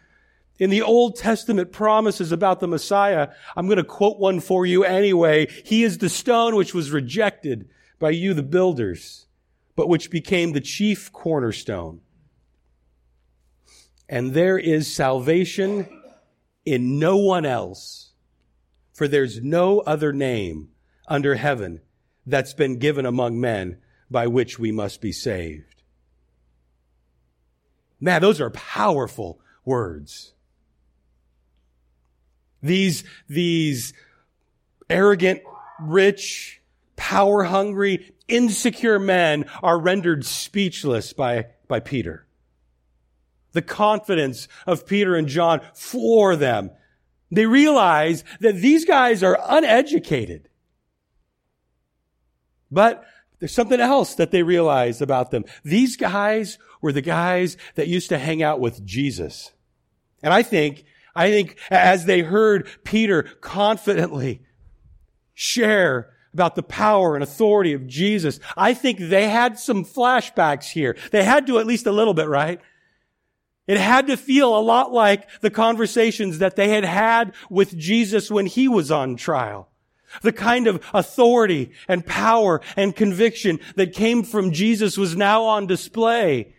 in 0.60 0.70
the 0.70 0.82
Old 0.82 1.16
Testament 1.16 1.72
promises 1.72 2.30
about 2.30 2.60
the 2.60 2.68
Messiah, 2.68 3.30
I'm 3.56 3.66
going 3.66 3.78
to 3.78 3.84
quote 3.84 4.20
one 4.20 4.38
for 4.38 4.64
you 4.64 4.84
anyway. 4.84 5.48
He 5.64 5.82
is 5.82 5.98
the 5.98 6.08
stone 6.08 6.54
which 6.54 6.72
was 6.72 6.92
rejected 6.92 7.68
by 7.98 8.10
you, 8.10 8.32
the 8.32 8.44
builders, 8.44 9.26
but 9.74 9.88
which 9.88 10.08
became 10.08 10.52
the 10.52 10.60
chief 10.60 11.10
cornerstone. 11.10 12.00
And 14.12 14.34
there 14.34 14.58
is 14.58 14.94
salvation 14.94 15.88
in 16.66 16.98
no 16.98 17.16
one 17.16 17.46
else, 17.46 18.12
for 18.92 19.08
there's 19.08 19.40
no 19.40 19.80
other 19.80 20.12
name 20.12 20.68
under 21.08 21.34
heaven 21.36 21.80
that's 22.26 22.52
been 22.52 22.78
given 22.78 23.06
among 23.06 23.40
men 23.40 23.78
by 24.10 24.26
which 24.26 24.58
we 24.58 24.70
must 24.70 25.00
be 25.00 25.12
saved. 25.12 25.82
Man, 28.00 28.20
those 28.20 28.38
are 28.38 28.50
powerful 28.50 29.40
words. 29.64 30.34
These, 32.62 33.04
these 33.30 33.94
arrogant, 34.90 35.40
rich, 35.80 36.60
power 36.96 37.44
hungry, 37.44 38.12
insecure 38.28 38.98
men 38.98 39.46
are 39.62 39.80
rendered 39.80 40.26
speechless 40.26 41.14
by, 41.14 41.46
by 41.66 41.80
Peter. 41.80 42.26
The 43.52 43.62
confidence 43.62 44.48
of 44.66 44.86
Peter 44.86 45.14
and 45.14 45.28
John 45.28 45.60
floor 45.74 46.36
them. 46.36 46.70
They 47.30 47.46
realize 47.46 48.24
that 48.40 48.56
these 48.56 48.84
guys 48.84 49.22
are 49.22 49.38
uneducated. 49.48 50.48
But 52.70 53.04
there's 53.38 53.52
something 53.52 53.80
else 53.80 54.14
that 54.14 54.30
they 54.30 54.42
realize 54.42 55.02
about 55.02 55.30
them. 55.30 55.44
These 55.64 55.96
guys 55.96 56.58
were 56.80 56.92
the 56.92 57.02
guys 57.02 57.56
that 57.74 57.88
used 57.88 58.08
to 58.10 58.18
hang 58.18 58.42
out 58.42 58.60
with 58.60 58.84
Jesus. 58.84 59.52
And 60.22 60.32
I 60.32 60.42
think 60.42 60.84
I 61.14 61.30
think 61.30 61.58
as 61.70 62.06
they 62.06 62.20
heard 62.20 62.68
Peter 62.84 63.24
confidently 63.40 64.42
share 65.34 66.10
about 66.32 66.54
the 66.54 66.62
power 66.62 67.14
and 67.14 67.22
authority 67.22 67.74
of 67.74 67.86
Jesus, 67.86 68.40
I 68.56 68.72
think 68.74 68.98
they 68.98 69.28
had 69.28 69.58
some 69.58 69.84
flashbacks 69.84 70.70
here. 70.70 70.96
They 71.10 71.24
had 71.24 71.46
to 71.48 71.58
at 71.58 71.66
least 71.66 71.86
a 71.86 71.92
little 71.92 72.14
bit, 72.14 72.28
right? 72.28 72.60
It 73.66 73.78
had 73.78 74.08
to 74.08 74.16
feel 74.16 74.56
a 74.56 74.60
lot 74.60 74.92
like 74.92 75.28
the 75.40 75.50
conversations 75.50 76.38
that 76.38 76.56
they 76.56 76.70
had 76.70 76.84
had 76.84 77.32
with 77.48 77.76
Jesus 77.76 78.30
when 78.30 78.46
he 78.46 78.66
was 78.68 78.90
on 78.90 79.16
trial. 79.16 79.68
The 80.20 80.32
kind 80.32 80.66
of 80.66 80.84
authority 80.92 81.72
and 81.88 82.04
power 82.04 82.60
and 82.76 82.94
conviction 82.94 83.60
that 83.76 83.94
came 83.94 84.24
from 84.24 84.52
Jesus 84.52 84.98
was 84.98 85.16
now 85.16 85.44
on 85.44 85.66
display 85.66 86.54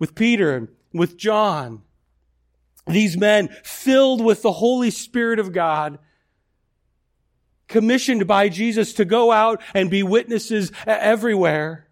with 0.00 0.14
Peter, 0.14 0.56
and 0.56 0.68
with 0.92 1.16
John. 1.16 1.82
These 2.86 3.16
men 3.16 3.48
filled 3.62 4.24
with 4.24 4.42
the 4.42 4.50
Holy 4.50 4.90
Spirit 4.90 5.38
of 5.38 5.52
God, 5.52 5.98
commissioned 7.68 8.26
by 8.26 8.48
Jesus 8.48 8.94
to 8.94 9.04
go 9.04 9.30
out 9.30 9.62
and 9.74 9.90
be 9.90 10.02
witnesses 10.02 10.72
everywhere. 10.86 11.86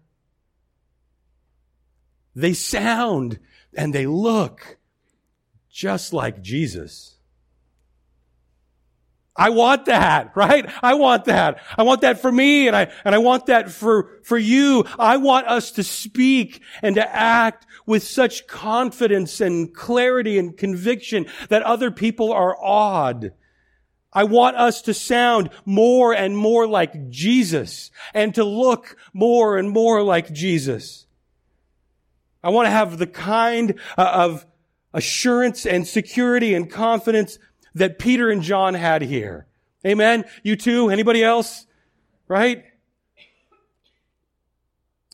They 2.35 2.53
sound 2.53 3.39
and 3.75 3.93
they 3.93 4.07
look 4.07 4.77
just 5.69 6.13
like 6.13 6.41
Jesus. 6.41 7.15
I 9.35 9.51
want 9.51 9.85
that, 9.85 10.31
right? 10.35 10.69
I 10.83 10.95
want 10.95 11.25
that. 11.25 11.63
I 11.77 11.83
want 11.83 12.01
that 12.01 12.21
for 12.21 12.31
me 12.31 12.67
and 12.67 12.75
I, 12.75 12.91
and 13.05 13.15
I 13.15 13.19
want 13.19 13.45
that 13.47 13.71
for, 13.71 14.19
for 14.23 14.37
you. 14.37 14.85
I 14.99 15.17
want 15.17 15.47
us 15.47 15.71
to 15.71 15.83
speak 15.83 16.61
and 16.81 16.95
to 16.95 17.15
act 17.15 17.65
with 17.85 18.03
such 18.03 18.45
confidence 18.47 19.39
and 19.41 19.73
clarity 19.73 20.37
and 20.37 20.55
conviction 20.55 21.25
that 21.47 21.63
other 21.63 21.89
people 21.89 22.31
are 22.31 22.55
awed. 22.61 23.31
I 24.11 24.23
want 24.23 24.57
us 24.57 24.81
to 24.83 24.93
sound 24.93 25.51
more 25.65 26.13
and 26.13 26.35
more 26.35 26.67
like 26.67 27.09
Jesus 27.09 27.91
and 28.13 28.33
to 28.35 28.43
look 28.43 28.97
more 29.13 29.57
and 29.57 29.69
more 29.69 30.01
like 30.01 30.33
Jesus. 30.33 31.05
I 32.43 32.49
want 32.49 32.67
to 32.67 32.71
have 32.71 32.97
the 32.97 33.07
kind 33.07 33.79
uh, 33.97 34.11
of 34.13 34.45
assurance 34.93 35.65
and 35.65 35.87
security 35.87 36.53
and 36.53 36.69
confidence 36.69 37.37
that 37.75 37.99
Peter 37.99 38.29
and 38.29 38.41
John 38.41 38.73
had 38.73 39.01
here. 39.01 39.47
Amen. 39.85 40.25
You 40.43 40.55
too? 40.55 40.89
Anybody 40.89 41.23
else? 41.23 41.65
Right? 42.27 42.65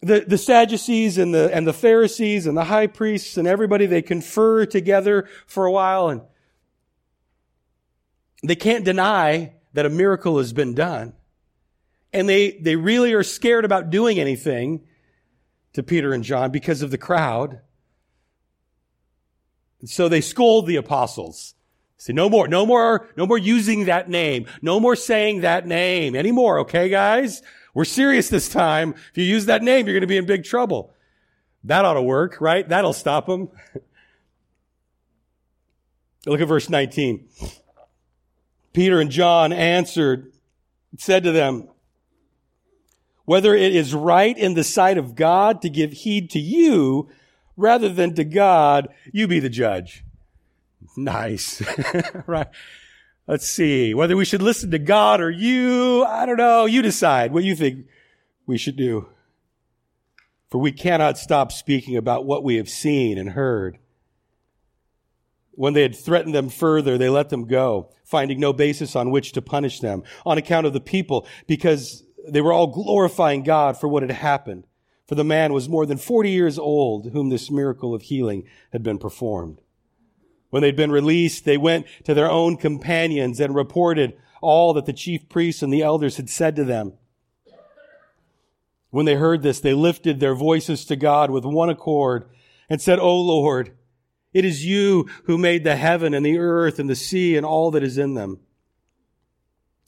The, 0.02 0.24
the 0.28 0.38
Sadducees 0.38 1.18
and 1.18 1.34
the, 1.34 1.54
and 1.54 1.66
the 1.66 1.74
Pharisees 1.74 2.46
and 2.46 2.56
the 2.56 2.66
high 2.66 2.88
priests 2.88 3.38
and 3.38 3.48
everybody, 3.48 3.86
they 3.86 4.02
confer 4.02 4.66
together 4.66 5.28
for 5.48 5.66
a 5.66 5.72
while 5.72 6.10
and 6.10 6.22
they 8.44 8.56
can't 8.56 8.86
deny 8.86 9.54
that 9.74 9.86
a 9.86 9.90
miracle 9.90 10.38
has 10.38 10.54
been 10.54 10.76
done. 10.76 11.14
And 12.14 12.30
they, 12.30 12.52
they 12.52 12.76
really 12.76 13.14
are 13.14 13.24
scared 13.24 13.66
about 13.66 13.90
doing 13.90 14.20
anything 14.20 14.86
to 15.76 15.84
Peter 15.84 16.14
and 16.14 16.24
John 16.24 16.52
because 16.52 16.82
of 16.82 16.90
the 16.90 16.98
crowd. 16.98 17.60
And 19.82 19.90
so 19.90 20.10
they 20.10 20.22
scold 20.22 20.68
the 20.68 20.78
apostles. 20.78 21.54
Say, 21.98 22.14
no 22.14 22.30
more, 22.30 22.48
no 22.48 22.66
more, 22.66 23.10
no 23.18 23.26
more 23.26 23.38
using 23.38 23.86
that 23.86 24.10
name. 24.10 24.48
No 24.62 24.80
more 24.80 24.96
saying 24.96 25.42
that 25.42 25.68
name 25.68 26.16
anymore. 26.16 26.60
Okay, 26.60 26.90
guys? 26.90 27.42
We're 27.74 27.86
serious 27.86 28.30
this 28.30 28.48
time. 28.48 28.96
If 29.12 29.18
you 29.18 29.26
use 29.26 29.48
that 29.48 29.64
name, 29.64 29.86
you're 29.86 29.94
going 29.94 30.02
to 30.02 30.08
be 30.08 30.18
in 30.18 30.26
big 30.26 30.46
trouble. 30.46 30.94
That 31.66 31.84
ought 31.84 31.96
to 31.96 32.02
work, 32.02 32.40
right? 32.40 32.68
That'll 32.68 32.94
stop 32.94 33.28
them. 33.28 33.50
Look 36.26 36.40
at 36.40 36.48
verse 36.48 36.70
19. 36.70 37.28
Peter 38.72 39.00
and 39.00 39.12
John 39.12 39.52
answered, 39.52 40.32
said 40.98 41.24
to 41.24 41.32
them, 41.32 41.70
whether 43.26 43.56
it 43.56 43.76
is 43.76 43.94
right 43.94 44.38
in 44.38 44.54
the 44.54 44.64
sight 44.64 44.98
of 44.98 45.16
God 45.16 45.62
to 45.64 45.70
give 45.70 45.92
heed 45.92 46.30
to 46.32 46.40
you 46.40 47.10
rather 47.58 47.90
than 47.90 48.16
to 48.16 48.24
God, 48.24 48.88
you 49.12 49.28
be 49.28 49.40
the 49.40 49.50
judge. 49.50 50.04
Nice. 50.96 51.62
right. 52.28 52.48
Let's 53.28 53.48
see. 53.48 53.94
Whether 53.94 54.16
we 54.16 54.26
should 54.26 54.42
listen 54.42 54.72
to 54.72 54.80
God 54.80 55.20
or 55.20 55.32
you, 55.32 56.06
I 56.06 56.26
don't 56.26 56.38
know. 56.38 56.66
You 56.66 56.82
decide 56.82 57.32
what 57.32 57.44
you 57.44 57.56
think 57.56 57.88
we 58.46 58.58
should 58.58 58.76
do. 58.76 59.10
For 60.50 60.60
we 60.60 60.72
cannot 60.72 61.18
stop 61.18 61.52
speaking 61.52 61.98
about 61.98 62.26
what 62.26 62.44
we 62.44 62.56
have 62.58 62.70
seen 62.70 63.18
and 63.18 63.32
heard. 63.32 63.80
When 65.52 65.74
they 65.74 65.82
had 65.82 65.96
threatened 65.96 66.36
them 66.36 66.50
further, 66.50 66.98
they 66.98 67.10
let 67.10 67.30
them 67.30 67.48
go, 67.48 67.90
finding 68.04 68.40
no 68.40 68.54
basis 68.54 68.96
on 68.96 69.10
which 69.10 69.32
to 69.32 69.42
punish 69.42 69.80
them 69.80 70.04
on 70.26 70.38
account 70.38 70.68
of 70.68 70.74
the 70.74 70.82
people, 70.82 71.26
because 71.48 72.05
they 72.28 72.42
were 72.42 72.54
all 72.54 72.68
glorifying 72.68 73.44
God 73.44 73.78
for 73.78 73.88
what 73.88 74.04
had 74.04 74.12
happened. 74.12 74.66
For 75.08 75.16
the 75.16 75.24
man 75.24 75.54
was 75.54 75.70
more 75.70 75.86
than 75.86 75.98
40 75.98 76.32
years 76.32 76.58
old, 76.58 77.12
whom 77.12 77.30
this 77.30 77.52
miracle 77.52 77.94
of 77.94 78.04
healing 78.04 78.46
had 78.72 78.82
been 78.82 78.98
performed. 78.98 79.62
When 80.50 80.62
they'd 80.62 80.76
been 80.76 80.92
released, 80.92 81.46
they 81.46 81.58
went 81.58 81.86
to 82.06 82.14
their 82.14 82.30
own 82.30 82.58
companions 82.58 83.40
and 83.40 83.54
reported 83.54 84.18
all 84.42 84.74
that 84.74 84.86
the 84.86 84.94
chief 84.94 85.28
priests 85.30 85.62
and 85.62 85.72
the 85.72 85.84
elders 85.84 86.18
had 86.18 86.30
said 86.30 86.56
to 86.56 86.64
them. 86.64 86.94
When 88.90 89.06
they 89.06 89.16
heard 89.16 89.42
this, 89.42 89.60
they 89.60 89.74
lifted 89.74 90.20
their 90.20 90.36
voices 90.36 90.86
to 90.86 90.96
God 90.96 91.30
with 91.30 91.44
one 91.44 91.70
accord 91.70 92.30
and 92.70 92.82
said, 92.82 92.98
O 92.98 93.20
Lord, 93.20 93.76
it 94.34 94.46
is 94.46 94.66
you 94.66 95.10
who 95.26 95.38
made 95.38 95.64
the 95.64 95.76
heaven 95.76 96.14
and 96.14 96.26
the 96.26 96.38
earth 96.38 96.80
and 96.80 96.90
the 96.90 96.96
sea 96.96 97.36
and 97.36 97.46
all 97.46 97.72
that 97.72 97.84
is 97.84 97.98
in 97.98 98.14
them, 98.14 98.40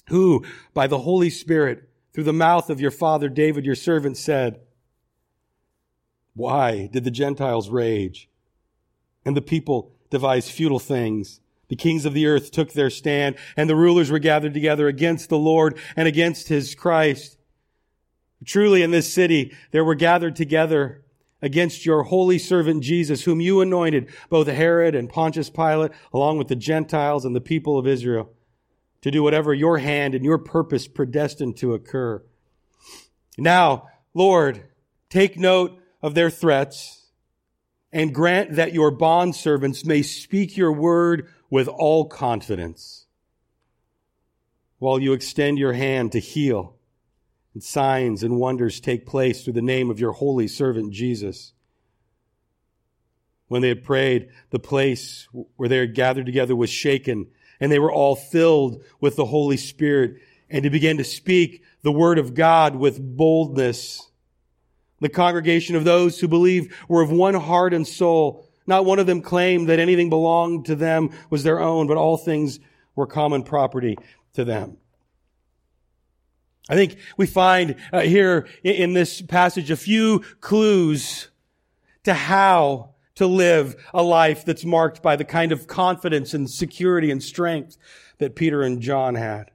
who, 0.09 0.45
by 0.73 0.87
the 0.87 0.99
Holy 0.99 1.29
Spirit, 1.29 1.86
through 2.17 2.23
the 2.23 2.33
mouth 2.33 2.71
of 2.71 2.81
your 2.81 2.89
father 2.89 3.29
David, 3.29 3.63
your 3.63 3.75
servant, 3.75 4.17
said, 4.17 4.59
Why 6.33 6.87
did 6.87 7.03
the 7.03 7.11
Gentiles 7.11 7.69
rage 7.69 8.27
and 9.23 9.37
the 9.37 9.41
people 9.43 9.91
devise 10.09 10.49
futile 10.49 10.79
things? 10.79 11.41
The 11.67 11.75
kings 11.75 12.05
of 12.05 12.15
the 12.15 12.25
earth 12.25 12.49
took 12.49 12.73
their 12.73 12.89
stand, 12.89 13.35
and 13.55 13.69
the 13.69 13.75
rulers 13.75 14.09
were 14.09 14.17
gathered 14.17 14.55
together 14.55 14.87
against 14.87 15.29
the 15.29 15.37
Lord 15.37 15.77
and 15.95 16.07
against 16.07 16.47
his 16.47 16.73
Christ. 16.73 17.37
Truly, 18.43 18.81
in 18.81 18.89
this 18.89 19.13
city, 19.13 19.55
there 19.69 19.85
were 19.85 19.93
gathered 19.93 20.35
together 20.35 21.05
against 21.43 21.85
your 21.85 22.01
holy 22.01 22.39
servant 22.39 22.81
Jesus, 22.81 23.25
whom 23.25 23.41
you 23.41 23.61
anointed, 23.61 24.09
both 24.31 24.47
Herod 24.47 24.95
and 24.95 25.07
Pontius 25.07 25.51
Pilate, 25.51 25.91
along 26.11 26.39
with 26.39 26.47
the 26.47 26.55
Gentiles 26.55 27.25
and 27.25 27.35
the 27.35 27.41
people 27.41 27.77
of 27.77 27.85
Israel, 27.85 28.33
to 29.07 29.11
do 29.11 29.23
whatever 29.23 29.53
your 29.53 29.77
hand 29.77 30.15
and 30.15 30.25
your 30.25 30.37
purpose 30.37 30.87
predestined 30.87 31.57
to 31.57 31.73
occur. 31.73 32.21
Now, 33.37 33.87
Lord, 34.13 34.63
take 35.09 35.37
note 35.37 35.79
of 36.01 36.13
their 36.13 36.29
threats 36.29 37.07
and 37.91 38.13
grant 38.13 38.55
that 38.55 38.73
your 38.73 38.91
bondservants 38.91 39.85
may 39.85 40.01
speak 40.01 40.57
your 40.57 40.73
word 40.73 41.29
with 41.49 41.67
all 41.67 42.05
confidence 42.05 43.05
while 44.79 44.99
you 44.99 45.13
extend 45.13 45.57
your 45.57 45.73
hand 45.73 46.11
to 46.11 46.19
heal 46.19 46.75
and 47.53 47.63
signs 47.63 48.23
and 48.23 48.37
wonders 48.37 48.79
take 48.79 49.05
place 49.05 49.43
through 49.43 49.53
the 49.53 49.61
name 49.61 49.89
of 49.89 49.99
your 49.99 50.11
holy 50.11 50.47
servant 50.47 50.93
Jesus. 50.93 51.53
When 53.47 53.61
they 53.61 53.69
had 53.69 53.83
prayed, 53.83 54.29
the 54.49 54.59
place 54.59 55.27
where 55.55 55.69
they 55.69 55.77
had 55.77 55.95
gathered 55.95 56.25
together 56.25 56.55
was 56.55 56.69
shaken, 56.69 57.27
and 57.59 57.71
they 57.71 57.79
were 57.79 57.91
all 57.91 58.15
filled 58.15 58.83
with 58.99 59.15
the 59.15 59.25
Holy 59.25 59.57
Spirit, 59.57 60.17
and 60.49 60.63
he 60.63 60.69
began 60.69 60.97
to 60.97 61.03
speak 61.03 61.63
the 61.81 61.91
word 61.91 62.19
of 62.19 62.33
God 62.33 62.75
with 62.75 62.99
boldness. 62.99 64.09
The 64.99 65.09
congregation 65.09 65.75
of 65.75 65.83
those 65.83 66.19
who 66.19 66.27
believed 66.27 66.73
were 66.87 67.01
of 67.01 67.11
one 67.11 67.35
heart 67.35 67.73
and 67.73 67.87
soul. 67.87 68.49
Not 68.65 68.85
one 68.85 68.99
of 68.99 69.07
them 69.07 69.21
claimed 69.21 69.69
that 69.69 69.79
anything 69.79 70.09
belonged 70.09 70.65
to 70.65 70.75
them 70.75 71.11
was 71.29 71.43
their 71.43 71.59
own, 71.59 71.87
but 71.87 71.97
all 71.97 72.17
things 72.17 72.59
were 72.95 73.07
common 73.07 73.43
property 73.43 73.97
to 74.33 74.43
them. 74.43 74.77
I 76.69 76.75
think 76.75 76.97
we 77.15 77.27
find 77.27 77.75
uh, 77.93 78.01
here 78.01 78.47
in 78.63 78.93
this 78.93 79.21
passage 79.21 79.71
a 79.71 79.77
few 79.77 80.19
clues 80.41 81.29
to 82.03 82.13
how 82.13 82.95
to 83.17 83.27
live 83.27 83.75
a 83.93 84.03
life 84.03 84.45
that's 84.45 84.63
marked 84.63 85.01
by 85.01 85.15
the 85.15 85.25
kind 85.25 85.51
of 85.51 85.67
confidence 85.67 86.33
and 86.33 86.49
security 86.49 87.11
and 87.11 87.21
strength 87.21 87.77
that 88.19 88.35
Peter 88.35 88.61
and 88.61 88.81
John 88.81 89.15
had. 89.15 89.51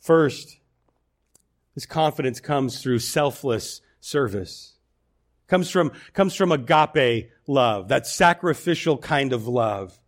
First, 0.00 0.58
this 1.74 1.84
confidence 1.84 2.40
comes 2.40 2.80
through 2.80 3.00
selfless 3.00 3.80
service. 4.00 4.74
Comes 5.48 5.68
from, 5.68 5.92
comes 6.12 6.34
from 6.34 6.52
agape 6.52 7.30
love, 7.48 7.88
that 7.88 8.06
sacrificial 8.06 8.98
kind 8.98 9.32
of 9.32 9.48
love. 9.48 9.98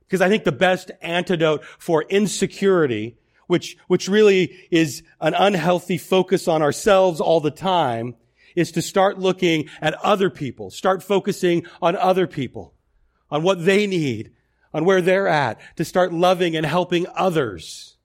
Because 0.00 0.20
I 0.20 0.28
think 0.28 0.42
the 0.42 0.52
best 0.52 0.90
antidote 1.00 1.64
for 1.78 2.02
insecurity, 2.02 3.18
which, 3.46 3.76
which 3.86 4.08
really 4.08 4.56
is 4.70 5.04
an 5.20 5.34
unhealthy 5.34 5.98
focus 5.98 6.48
on 6.48 6.60
ourselves 6.60 7.20
all 7.20 7.40
the 7.40 7.50
time, 7.52 8.16
is 8.58 8.72
to 8.72 8.82
start 8.82 9.18
looking 9.18 9.68
at 9.80 9.94
other 10.02 10.28
people, 10.30 10.70
start 10.70 11.02
focusing 11.02 11.64
on 11.80 11.94
other 11.96 12.26
people, 12.26 12.74
on 13.30 13.42
what 13.42 13.64
they 13.64 13.86
need, 13.86 14.32
on 14.74 14.84
where 14.84 15.00
they're 15.00 15.28
at, 15.28 15.60
to 15.76 15.84
start 15.84 16.12
loving 16.12 16.56
and 16.56 16.66
helping 16.66 17.06
others. 17.14 17.96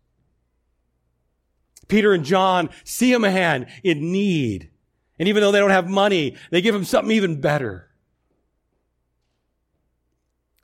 Peter 1.87 2.13
and 2.13 2.23
John 2.23 2.69
see 2.83 3.13
a 3.13 3.19
man 3.19 3.67
in 3.83 4.11
need. 4.11 4.69
And 5.19 5.27
even 5.27 5.41
though 5.41 5.51
they 5.51 5.59
don't 5.59 5.69
have 5.71 5.89
money, 5.89 6.37
they 6.51 6.61
give 6.61 6.75
him 6.75 6.85
something 6.85 7.15
even 7.15 7.41
better. 7.41 7.89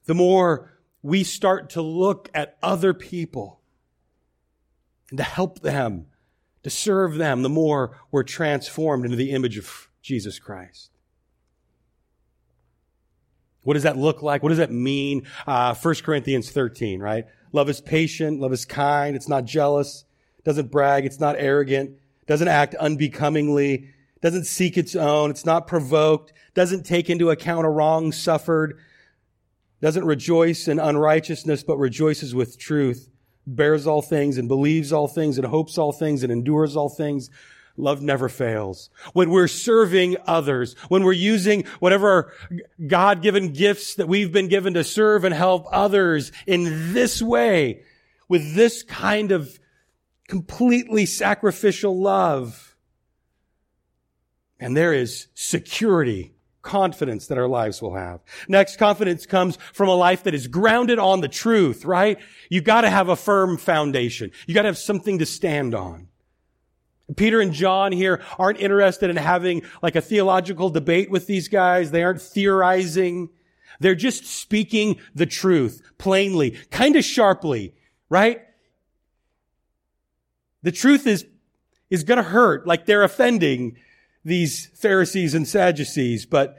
The 0.05 0.15
more 0.15 0.79
we 1.01 1.23
start 1.23 1.71
to 1.71 1.81
look 1.81 2.29
at 2.33 2.57
other 2.61 2.93
people 2.93 3.61
and 5.09 5.17
to 5.17 5.23
help 5.23 5.61
them, 5.61 6.07
to 6.63 6.69
serve 6.69 7.15
them, 7.15 7.41
the 7.41 7.49
more 7.49 7.97
we're 8.11 8.23
transformed 8.23 9.05
into 9.05 9.17
the 9.17 9.31
image 9.31 9.57
of 9.57 9.89
Jesus 10.01 10.39
Christ. 10.39 10.91
What 13.63 13.73
does 13.73 13.83
that 13.83 13.97
look 13.97 14.21
like? 14.21 14.41
What 14.41 14.49
does 14.49 14.57
that 14.57 14.71
mean? 14.71 15.27
Uh, 15.45 15.75
1 15.75 15.95
Corinthians 16.03 16.49
13, 16.49 16.99
right? 16.99 17.25
Love 17.51 17.69
is 17.69 17.81
patient. 17.81 18.39
Love 18.39 18.53
is 18.53 18.65
kind. 18.65 19.15
It's 19.15 19.27
not 19.27 19.45
jealous. 19.45 20.05
Doesn't 20.43 20.71
brag. 20.71 21.05
It's 21.05 21.19
not 21.19 21.35
arrogant. 21.37 21.97
Doesn't 22.25 22.47
act 22.47 22.75
unbecomingly. 22.75 23.89
Doesn't 24.21 24.45
seek 24.45 24.77
its 24.77 24.95
own. 24.95 25.29
It's 25.29 25.45
not 25.45 25.67
provoked. 25.67 26.33
Doesn't 26.53 26.85
take 26.85 27.09
into 27.09 27.29
account 27.29 27.65
a 27.65 27.69
wrong 27.69 28.11
suffered 28.11 28.79
doesn't 29.81 30.05
rejoice 30.05 30.67
in 30.67 30.79
unrighteousness, 30.79 31.63
but 31.63 31.77
rejoices 31.77 32.35
with 32.35 32.57
truth, 32.57 33.09
bears 33.55 33.87
all 33.87 34.01
things 34.01 34.37
and 34.37 34.47
believes 34.47 34.93
all 34.93 35.07
things 35.07 35.37
and 35.37 35.47
hopes 35.47 35.77
all 35.77 35.91
things 35.91 36.23
and 36.23 36.31
endures 36.31 36.75
all 36.75 36.89
things. 36.89 37.29
Love 37.77 38.01
never 38.01 38.27
fails. 38.27 38.89
When 39.13 39.29
we're 39.29 39.47
serving 39.47 40.17
others, 40.27 40.75
when 40.89 41.03
we're 41.03 41.13
using 41.13 41.63
whatever 41.79 42.33
God-given 42.85 43.53
gifts 43.53 43.95
that 43.95 44.07
we've 44.07 44.33
been 44.33 44.49
given 44.49 44.73
to 44.73 44.83
serve 44.83 45.23
and 45.23 45.33
help 45.33 45.65
others 45.71 46.33
in 46.45 46.93
this 46.93 47.21
way, 47.21 47.83
with 48.27 48.53
this 48.53 48.83
kind 48.83 49.31
of 49.31 49.59
completely 50.27 51.05
sacrificial 51.05 51.99
love, 51.99 52.75
and 54.59 54.75
there 54.75 54.93
is 54.93 55.27
security 55.33 56.33
confidence 56.69 57.25
that 57.25 57.37
our 57.39 57.47
lives 57.47 57.81
will 57.81 57.95
have. 57.95 58.21
Next, 58.47 58.77
confidence 58.77 59.25
comes 59.25 59.57
from 59.73 59.89
a 59.89 59.95
life 59.95 60.21
that 60.23 60.35
is 60.35 60.45
grounded 60.45 60.99
on 60.99 61.21
the 61.21 61.27
truth, 61.27 61.83
right? 61.83 62.19
You 62.47 62.61
gotta 62.61 62.91
have 62.91 63.09
a 63.09 63.15
firm 63.15 63.57
foundation. 63.57 64.29
You 64.45 64.53
gotta 64.53 64.67
have 64.67 64.77
something 64.77 65.17
to 65.17 65.25
stand 65.25 65.73
on. 65.73 66.09
Peter 67.15 67.41
and 67.41 67.53
John 67.53 67.91
here 67.91 68.21
aren't 68.37 68.59
interested 68.59 69.09
in 69.09 69.15
having 69.15 69.63
like 69.81 69.95
a 69.95 70.01
theological 70.01 70.69
debate 70.69 71.09
with 71.09 71.25
these 71.25 71.47
guys. 71.47 71.89
They 71.89 72.03
aren't 72.03 72.21
theorizing. 72.21 73.29
They're 73.79 73.95
just 73.95 74.25
speaking 74.25 74.99
the 75.15 75.25
truth 75.25 75.81
plainly, 75.97 76.51
kind 76.69 76.95
of 76.95 77.03
sharply, 77.03 77.73
right? 78.09 78.43
The 80.61 80.71
truth 80.71 81.07
is, 81.07 81.25
is 81.89 82.03
gonna 82.03 82.21
hurt, 82.21 82.67
like 82.67 82.85
they're 82.85 83.03
offending 83.03 83.77
these 84.23 84.67
Pharisees 84.75 85.33
and 85.33 85.47
Sadducees, 85.47 86.25
but 86.25 86.57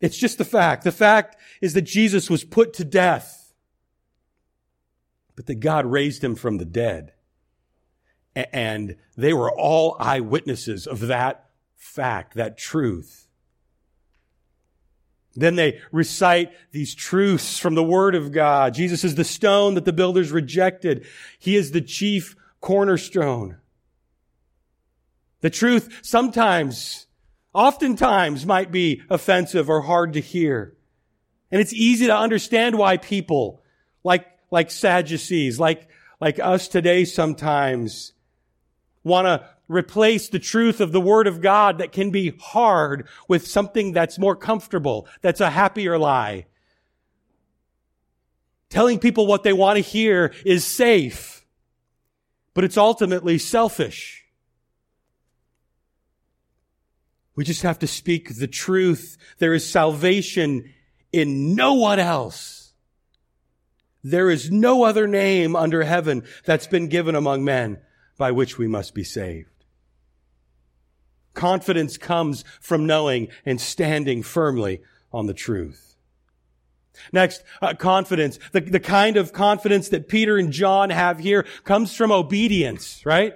it's 0.00 0.18
just 0.18 0.38
the 0.38 0.44
fact. 0.44 0.84
The 0.84 0.92
fact 0.92 1.36
is 1.60 1.74
that 1.74 1.82
Jesus 1.82 2.28
was 2.28 2.44
put 2.44 2.72
to 2.74 2.84
death, 2.84 3.54
but 5.36 5.46
that 5.46 5.60
God 5.60 5.86
raised 5.86 6.22
him 6.22 6.34
from 6.34 6.58
the 6.58 6.64
dead. 6.64 7.12
And 8.34 8.96
they 9.16 9.32
were 9.32 9.50
all 9.50 9.96
eyewitnesses 10.00 10.86
of 10.86 11.00
that 11.00 11.50
fact, 11.76 12.34
that 12.34 12.58
truth. 12.58 13.28
Then 15.34 15.54
they 15.54 15.80
recite 15.92 16.52
these 16.72 16.94
truths 16.94 17.58
from 17.58 17.74
the 17.74 17.82
Word 17.82 18.14
of 18.14 18.32
God. 18.32 18.74
Jesus 18.74 19.04
is 19.04 19.14
the 19.14 19.24
stone 19.24 19.74
that 19.74 19.84
the 19.84 19.92
builders 19.92 20.32
rejected. 20.32 21.06
He 21.38 21.56
is 21.56 21.70
the 21.70 21.80
chief 21.80 22.36
cornerstone. 22.60 23.58
The 25.42 25.50
truth 25.50 26.00
sometimes, 26.02 27.06
oftentimes 27.52 28.46
might 28.46 28.72
be 28.72 29.02
offensive 29.10 29.68
or 29.68 29.82
hard 29.82 30.14
to 30.14 30.20
hear. 30.20 30.74
And 31.50 31.60
it's 31.60 31.74
easy 31.74 32.06
to 32.06 32.16
understand 32.16 32.78
why 32.78 32.96
people 32.96 33.62
like, 34.02 34.26
like 34.50 34.70
Sadducees, 34.70 35.60
like, 35.60 35.88
like 36.20 36.38
us 36.38 36.68
today 36.68 37.04
sometimes 37.04 38.12
want 39.04 39.26
to 39.26 39.46
replace 39.66 40.28
the 40.28 40.38
truth 40.38 40.80
of 40.80 40.92
the 40.92 41.00
Word 41.00 41.26
of 41.26 41.40
God 41.40 41.78
that 41.78 41.92
can 41.92 42.10
be 42.10 42.30
hard 42.40 43.08
with 43.26 43.46
something 43.46 43.92
that's 43.92 44.18
more 44.18 44.36
comfortable, 44.36 45.08
that's 45.22 45.40
a 45.40 45.50
happier 45.50 45.98
lie. 45.98 46.46
Telling 48.70 49.00
people 49.00 49.26
what 49.26 49.42
they 49.42 49.52
want 49.52 49.76
to 49.76 49.82
hear 49.82 50.32
is 50.46 50.64
safe, 50.64 51.44
but 52.54 52.64
it's 52.64 52.76
ultimately 52.76 53.38
selfish. 53.38 54.21
We 57.34 57.44
just 57.44 57.62
have 57.62 57.78
to 57.80 57.86
speak 57.86 58.36
the 58.36 58.46
truth. 58.46 59.16
There 59.38 59.54
is 59.54 59.68
salvation 59.68 60.72
in 61.12 61.54
no 61.54 61.74
one 61.74 61.98
else. 61.98 62.72
There 64.04 64.30
is 64.30 64.50
no 64.50 64.82
other 64.82 65.06
name 65.06 65.54
under 65.54 65.82
heaven 65.84 66.24
that's 66.44 66.66
been 66.66 66.88
given 66.88 67.14
among 67.14 67.44
men 67.44 67.78
by 68.18 68.32
which 68.32 68.58
we 68.58 68.66
must 68.66 68.94
be 68.94 69.04
saved. 69.04 69.48
Confidence 71.34 71.96
comes 71.96 72.44
from 72.60 72.86
knowing 72.86 73.28
and 73.46 73.60
standing 73.60 74.22
firmly 74.22 74.82
on 75.12 75.26
the 75.26 75.34
truth. 75.34 75.96
Next, 77.12 77.42
uh, 77.62 77.74
confidence. 77.74 78.38
The, 78.52 78.60
the 78.60 78.80
kind 78.80 79.16
of 79.16 79.32
confidence 79.32 79.88
that 79.88 80.08
Peter 80.08 80.36
and 80.36 80.52
John 80.52 80.90
have 80.90 81.18
here 81.18 81.46
comes 81.64 81.94
from 81.94 82.12
obedience, 82.12 83.04
right? 83.06 83.34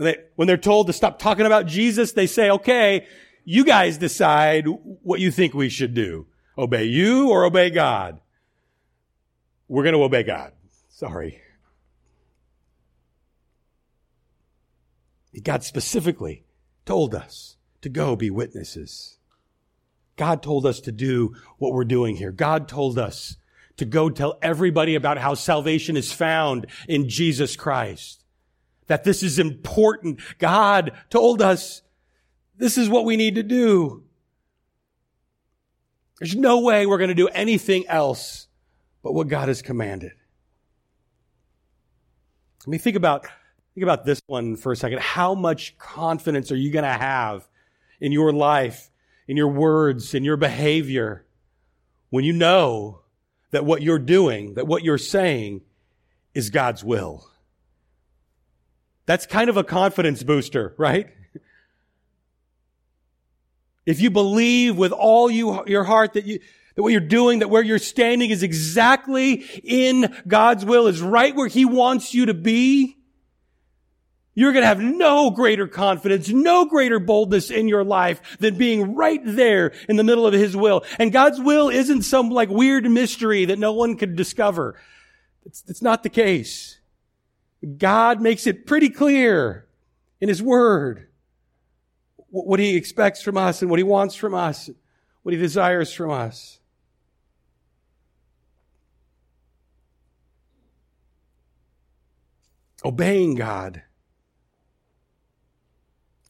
When, 0.00 0.06
they, 0.06 0.16
when 0.34 0.48
they're 0.48 0.56
told 0.56 0.86
to 0.86 0.94
stop 0.94 1.18
talking 1.18 1.44
about 1.44 1.66
Jesus, 1.66 2.12
they 2.12 2.26
say, 2.26 2.48
okay, 2.48 3.06
you 3.44 3.66
guys 3.66 3.98
decide 3.98 4.64
what 5.02 5.20
you 5.20 5.30
think 5.30 5.52
we 5.52 5.68
should 5.68 5.92
do. 5.92 6.26
Obey 6.56 6.84
you 6.84 7.28
or 7.28 7.44
obey 7.44 7.68
God? 7.68 8.18
We're 9.68 9.82
going 9.82 9.94
to 9.94 10.02
obey 10.02 10.22
God. 10.22 10.54
Sorry. 10.88 11.42
God 15.42 15.64
specifically 15.64 16.46
told 16.86 17.14
us 17.14 17.58
to 17.82 17.90
go 17.90 18.16
be 18.16 18.30
witnesses. 18.30 19.18
God 20.16 20.42
told 20.42 20.64
us 20.64 20.80
to 20.80 20.92
do 20.92 21.34
what 21.58 21.74
we're 21.74 21.84
doing 21.84 22.16
here. 22.16 22.32
God 22.32 22.68
told 22.68 22.98
us 22.98 23.36
to 23.76 23.84
go 23.84 24.08
tell 24.08 24.38
everybody 24.40 24.94
about 24.94 25.18
how 25.18 25.34
salvation 25.34 25.94
is 25.94 26.10
found 26.10 26.68
in 26.88 27.06
Jesus 27.06 27.54
Christ 27.54 28.19
that 28.90 29.04
this 29.04 29.22
is 29.22 29.38
important. 29.38 30.18
God 30.40 30.90
told 31.10 31.40
us 31.40 31.82
this 32.56 32.76
is 32.76 32.88
what 32.88 33.04
we 33.04 33.16
need 33.16 33.36
to 33.36 33.44
do. 33.44 34.02
There's 36.18 36.34
no 36.34 36.58
way 36.58 36.86
we're 36.86 36.98
going 36.98 37.06
to 37.06 37.14
do 37.14 37.28
anything 37.28 37.86
else 37.86 38.48
but 39.04 39.12
what 39.12 39.28
God 39.28 39.46
has 39.46 39.62
commanded. 39.62 40.10
Let 42.66 42.68
me 42.68 42.78
think 42.78 42.96
about, 42.96 43.26
think 43.76 43.84
about 43.84 44.04
this 44.04 44.20
one 44.26 44.56
for 44.56 44.72
a 44.72 44.76
second. 44.76 44.98
How 44.98 45.36
much 45.36 45.78
confidence 45.78 46.50
are 46.50 46.56
you 46.56 46.72
going 46.72 46.84
to 46.84 46.90
have 46.90 47.48
in 48.00 48.10
your 48.10 48.32
life, 48.32 48.90
in 49.28 49.36
your 49.36 49.52
words, 49.52 50.14
in 50.14 50.24
your 50.24 50.36
behavior 50.36 51.24
when 52.08 52.24
you 52.24 52.32
know 52.32 53.02
that 53.52 53.64
what 53.64 53.82
you're 53.82 54.00
doing, 54.00 54.54
that 54.54 54.66
what 54.66 54.82
you're 54.82 54.98
saying 54.98 55.60
is 56.34 56.50
God's 56.50 56.82
will? 56.82 57.30
That's 59.10 59.26
kind 59.26 59.50
of 59.50 59.56
a 59.56 59.64
confidence 59.64 60.22
booster, 60.22 60.72
right? 60.78 61.08
If 63.84 64.00
you 64.00 64.08
believe 64.08 64.76
with 64.76 64.92
all 64.92 65.28
you, 65.28 65.64
your 65.66 65.82
heart 65.82 66.12
that 66.12 66.26
you, 66.26 66.38
that 66.76 66.82
what 66.84 66.92
you're 66.92 67.00
doing, 67.00 67.40
that 67.40 67.50
where 67.50 67.64
you're 67.64 67.80
standing 67.80 68.30
is 68.30 68.44
exactly 68.44 69.42
in 69.64 70.14
God's 70.28 70.64
will, 70.64 70.86
is 70.86 71.02
right 71.02 71.34
where 71.34 71.48
He 71.48 71.64
wants 71.64 72.14
you 72.14 72.26
to 72.26 72.34
be, 72.34 72.98
you're 74.36 74.52
going 74.52 74.62
to 74.62 74.68
have 74.68 74.78
no 74.78 75.30
greater 75.32 75.66
confidence, 75.66 76.28
no 76.28 76.66
greater 76.66 77.00
boldness 77.00 77.50
in 77.50 77.66
your 77.66 77.82
life 77.82 78.38
than 78.38 78.56
being 78.56 78.94
right 78.94 79.22
there 79.24 79.72
in 79.88 79.96
the 79.96 80.04
middle 80.04 80.24
of 80.24 80.34
His 80.34 80.56
will. 80.56 80.84
And 81.00 81.10
God's 81.10 81.40
will 81.40 81.68
isn't 81.68 82.02
some 82.02 82.30
like 82.30 82.48
weird 82.48 82.88
mystery 82.88 83.46
that 83.46 83.58
no 83.58 83.72
one 83.72 83.96
could 83.96 84.14
discover. 84.14 84.80
It's, 85.44 85.64
it's 85.66 85.82
not 85.82 86.04
the 86.04 86.10
case. 86.10 86.79
God 87.76 88.20
makes 88.20 88.46
it 88.46 88.66
pretty 88.66 88.88
clear 88.88 89.66
in 90.20 90.28
His 90.28 90.42
Word 90.42 91.08
what 92.28 92.60
He 92.60 92.76
expects 92.76 93.22
from 93.22 93.36
us 93.36 93.60
and 93.60 93.70
what 93.70 93.78
He 93.78 93.84
wants 93.84 94.14
from 94.14 94.34
us, 94.34 94.70
what 95.22 95.34
He 95.34 95.40
desires 95.40 95.92
from 95.92 96.10
us. 96.10 96.58
Obeying 102.82 103.34
God 103.34 103.82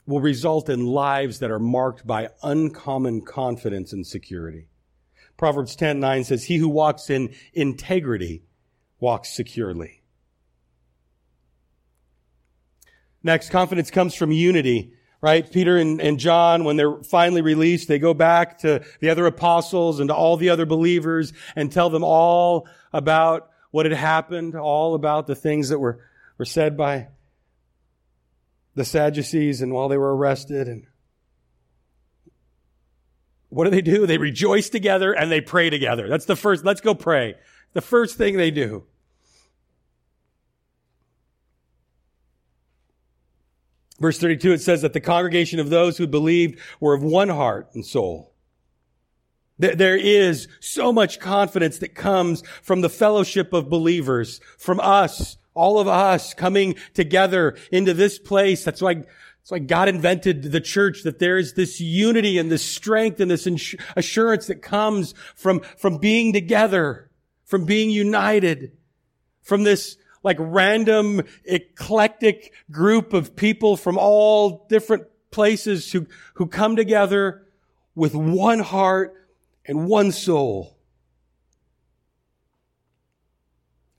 will 0.05 0.21
result 0.21 0.69
in 0.69 0.85
lives 0.85 1.39
that 1.39 1.51
are 1.53 1.61
marked 1.61 2.05
by 2.05 2.29
uncommon 2.43 3.21
confidence 3.23 3.93
and 3.93 4.05
security. 4.05 4.67
Proverbs 5.37 5.77
10 5.77 6.01
9 6.01 6.25
says, 6.25 6.45
He 6.45 6.57
who 6.57 6.69
walks 6.69 7.09
in 7.09 7.33
integrity 7.55 8.43
walks 8.99 9.31
securely. 9.31 10.00
Next, 13.23 13.51
confidence 13.51 13.91
comes 13.91 14.15
from 14.15 14.33
unity, 14.33 14.95
right? 15.21 15.51
Peter 15.51 15.77
and, 15.77 16.01
and, 16.01 16.19
John, 16.19 16.65
when 16.65 16.77
they're 16.77 17.03
finally 17.03 17.43
released, 17.43 17.89
they 17.89 17.99
go 17.99 18.15
back 18.15 18.59
to 18.59 18.83
the 19.01 19.11
other 19.11 19.27
apostles 19.27 20.01
and 20.01 20.09
to 20.09 20.15
all 20.15 20.37
the 20.37 20.49
other 20.49 20.65
believers 20.65 21.33
and 21.55 21.71
tell 21.71 21.91
them 21.91 22.03
all 22.03 22.67
about 22.93 23.51
what 23.71 23.87
had 23.87 23.95
happened, 23.95 24.55
all 24.55 24.95
about 24.95 25.27
the 25.27 25.35
things 25.35 25.69
that 25.69 25.79
were, 25.79 26.01
were 26.39 26.45
said 26.45 26.77
by 26.77 27.09
the 28.75 28.85
Sadducees 28.85 29.61
and 29.61 29.73
while 29.73 29.89
they 29.89 29.99
were 29.99 30.17
arrested. 30.17 30.67
And 30.67 30.87
what 33.51 33.65
do 33.65 33.71
they 33.71 33.83
do? 33.83 34.07
They 34.07 34.19
rejoice 34.19 34.71
together 34.71 35.13
and 35.13 35.31
they 35.31 35.41
pray 35.41 35.69
together. 35.69 36.09
That's 36.09 36.25
the 36.25 36.37
first, 36.37 36.65
let's 36.65 36.81
go 36.81 36.95
pray. 36.95 37.35
The 37.75 37.83
first 37.83 38.17
thing 38.17 38.37
they 38.37 38.51
do. 38.51 38.85
Verse 44.01 44.19
32, 44.19 44.53
it 44.53 44.63
says 44.63 44.81
that 44.83 44.95
the 44.95 45.01
congregation 45.01 45.61
of 45.61 45.69
those 45.69 45.99
who 45.99 46.07
believed 46.07 46.59
were 46.81 46.95
of 46.95 47.03
one 47.03 47.29
heart 47.29 47.69
and 47.75 47.85
soul. 47.85 48.35
There 49.59 49.97
is 49.97 50.49
so 50.61 50.91
much 50.91 51.21
confidence 51.21 51.79
that 51.79 51.95
comes 51.95 52.43
from 52.63 52.81
the 52.81 52.89
fellowship 52.89 53.53
of 53.53 53.69
believers, 53.69 54.41
from 54.57 54.81
us, 54.81 55.37
all 55.53 55.79
of 55.79 55.87
us 55.87 56.33
coming 56.33 56.77
together 56.95 57.59
into 57.71 57.93
this 57.93 58.19
place. 58.19 58.65
That's 58.65 58.81
why, 58.81 58.95
that's 58.95 59.51
why 59.51 59.59
God 59.59 59.91
invented 59.91 60.45
the 60.45 60.63
church, 60.63 61.03
that 61.03 61.19
there 61.19 61.37
is 61.37 61.53
this 61.53 61.79
unity 61.79 62.39
and 62.39 62.51
this 62.51 62.65
strength 62.65 63.21
and 63.21 63.31
this 63.31 63.47
assurance 63.97 64.47
that 64.47 64.63
comes 64.63 65.13
from, 65.35 65.61
from 65.77 65.99
being 65.99 66.33
together, 66.33 67.11
from 67.45 67.67
being 67.67 67.91
united, 67.91 68.73
from 69.43 69.65
this 69.65 69.99
like 70.23 70.37
random 70.39 71.23
eclectic 71.45 72.53
group 72.71 73.13
of 73.13 73.37
people 73.37 73.77
from 73.77 73.99
all 73.99 74.67
different 74.69 75.05
places 75.31 75.93
who, 75.93 76.07
who 76.35 76.47
come 76.47 76.77
together 76.77 77.47
with 77.95 78.15
one 78.15 78.61
heart 78.61 79.15
and 79.65 79.87
one 79.87 80.13
soul. 80.13 80.77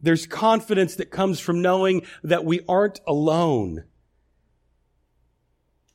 There's 0.02 0.26
confidence 0.26 0.96
that 0.96 1.12
comes 1.12 1.40
from 1.40 1.62
knowing 1.62 2.04
that 2.24 2.44
we 2.44 2.62
aren't 2.68 3.00
alone 3.08 3.84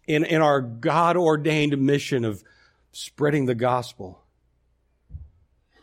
in, 0.06 0.24
in 0.24 0.40
our 0.40 0.60
God 0.60 1.16
ordained 1.16 1.76
mission 1.78 2.24
of 2.24 2.44
spreading 2.92 3.46
the 3.46 3.54
gospel. 3.54 4.25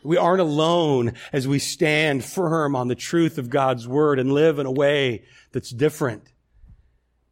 We 0.03 0.17
aren't 0.17 0.41
alone 0.41 1.13
as 1.31 1.47
we 1.47 1.59
stand 1.59 2.25
firm 2.25 2.75
on 2.75 2.87
the 2.87 2.95
truth 2.95 3.37
of 3.37 3.49
God's 3.49 3.87
word 3.87 4.19
and 4.19 4.31
live 4.31 4.59
in 4.59 4.65
a 4.65 4.71
way 4.71 5.23
that's 5.51 5.69
different. 5.69 6.31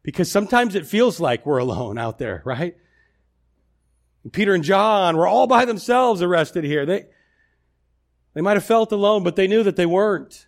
Because 0.02 0.30
sometimes 0.30 0.74
it 0.74 0.86
feels 0.86 1.20
like 1.20 1.46
we're 1.46 1.58
alone 1.58 1.98
out 1.98 2.18
there, 2.18 2.42
right? 2.44 2.76
Peter 4.32 4.54
and 4.54 4.64
John 4.64 5.16
were 5.16 5.26
all 5.26 5.46
by 5.46 5.64
themselves 5.64 6.22
arrested 6.22 6.64
here. 6.64 6.86
They, 6.86 7.06
they 8.34 8.40
might 8.40 8.56
have 8.56 8.64
felt 8.64 8.92
alone, 8.92 9.24
but 9.24 9.36
they 9.36 9.46
knew 9.46 9.62
that 9.62 9.76
they 9.76 9.86
weren't. 9.86 10.46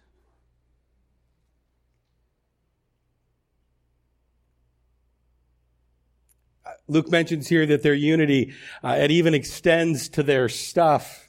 Luke 6.87 7.11
mentions 7.11 7.49
here 7.49 7.65
that 7.67 7.83
their 7.83 7.95
unity, 7.95 8.53
uh, 8.83 8.97
it 9.01 9.11
even 9.11 9.35
extends 9.35 10.09
to 10.11 10.23
their 10.23 10.49
stuff. 10.49 11.24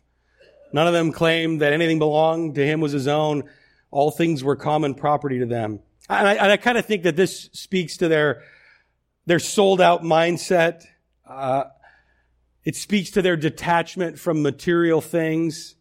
None 0.75 0.88
of 0.88 0.93
them 0.93 1.13
claimed 1.13 1.61
that 1.61 1.71
anything 1.71 1.99
belonged 1.99 2.55
to 2.55 2.65
him 2.65 2.81
was 2.81 2.91
his 2.91 3.07
own. 3.07 3.43
All 3.91 4.11
things 4.11 4.43
were 4.43 4.57
common 4.57 4.93
property 4.93 5.39
to 5.39 5.45
them. 5.45 5.79
And 6.09 6.27
I, 6.27 6.51
I 6.51 6.57
kind 6.57 6.77
of 6.77 6.85
think 6.85 7.03
that 7.03 7.15
this 7.15 7.49
speaks 7.53 7.95
to 7.95 8.09
their, 8.09 8.43
their 9.25 9.39
sold 9.39 9.79
out 9.79 10.03
mindset. 10.03 10.83
Uh, 11.25 11.63
it 12.65 12.75
speaks 12.75 13.11
to 13.11 13.21
their 13.21 13.38
detachment 13.38 14.19
from 14.19 14.41
material 14.41 14.99
things, 14.99 15.75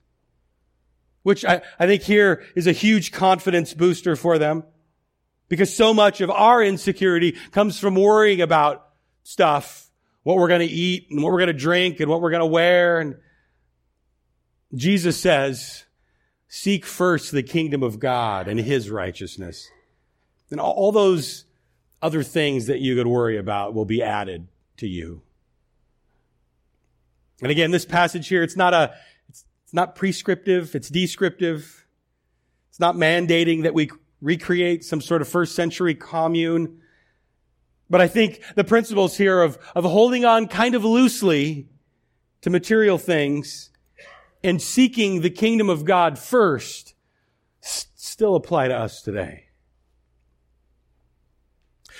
which 1.24 1.44
I, 1.44 1.62
I 1.76 1.88
think 1.88 2.02
here 2.02 2.44
is 2.54 2.68
a 2.68 2.72
huge 2.72 3.10
confidence 3.10 3.74
booster 3.74 4.14
for 4.14 4.38
them. 4.38 4.62
Because 5.48 5.74
so 5.74 5.92
much 5.92 6.20
of 6.20 6.30
our 6.30 6.62
insecurity 6.62 7.32
comes 7.50 7.80
from 7.80 7.96
worrying 7.96 8.42
about 8.42 8.90
stuff, 9.24 9.90
what 10.22 10.36
we're 10.36 10.46
going 10.46 10.60
to 10.68 10.72
eat 10.72 11.08
and 11.10 11.20
what 11.20 11.32
we're 11.32 11.40
going 11.40 11.48
to 11.48 11.52
drink 11.52 11.98
and 11.98 12.08
what 12.08 12.20
we're 12.20 12.30
going 12.30 12.42
to 12.42 12.46
wear. 12.46 13.00
And 13.00 13.16
Jesus 14.74 15.18
says, 15.18 15.84
seek 16.48 16.84
first 16.84 17.32
the 17.32 17.42
kingdom 17.42 17.82
of 17.82 17.98
God 17.98 18.48
and 18.48 18.58
his 18.60 18.90
righteousness. 18.90 19.70
And 20.50 20.60
all 20.60 20.92
those 20.92 21.44
other 22.00 22.22
things 22.22 22.66
that 22.66 22.80
you 22.80 22.94
could 22.94 23.06
worry 23.06 23.36
about 23.36 23.74
will 23.74 23.84
be 23.84 24.02
added 24.02 24.48
to 24.76 24.86
you. 24.86 25.22
And 27.40 27.50
again, 27.50 27.70
this 27.70 27.84
passage 27.84 28.28
here, 28.28 28.42
it's 28.42 28.56
not 28.56 28.72
a, 28.74 28.94
it's, 29.28 29.44
not 29.72 29.96
prescriptive, 29.96 30.74
it's 30.74 30.88
descriptive. 30.88 31.86
It's 32.70 32.80
not 32.80 32.94
mandating 32.94 33.62
that 33.64 33.74
we 33.74 33.90
recreate 34.20 34.84
some 34.84 35.00
sort 35.00 35.22
of 35.22 35.28
first 35.28 35.54
century 35.54 35.94
commune. 35.94 36.80
But 37.90 38.00
I 38.00 38.08
think 38.08 38.42
the 38.54 38.64
principles 38.64 39.16
here 39.16 39.42
of, 39.42 39.58
of 39.74 39.84
holding 39.84 40.24
on 40.24 40.48
kind 40.48 40.74
of 40.74 40.84
loosely 40.84 41.68
to 42.40 42.50
material 42.50 42.98
things 42.98 43.70
and 44.44 44.62
seeking 44.62 45.22
the 45.22 45.30
kingdom 45.30 45.68
of 45.68 45.84
God 45.84 46.18
first 46.18 46.94
still 47.60 48.36
apply 48.36 48.68
to 48.68 48.76
us 48.76 49.02
today. 49.02 49.46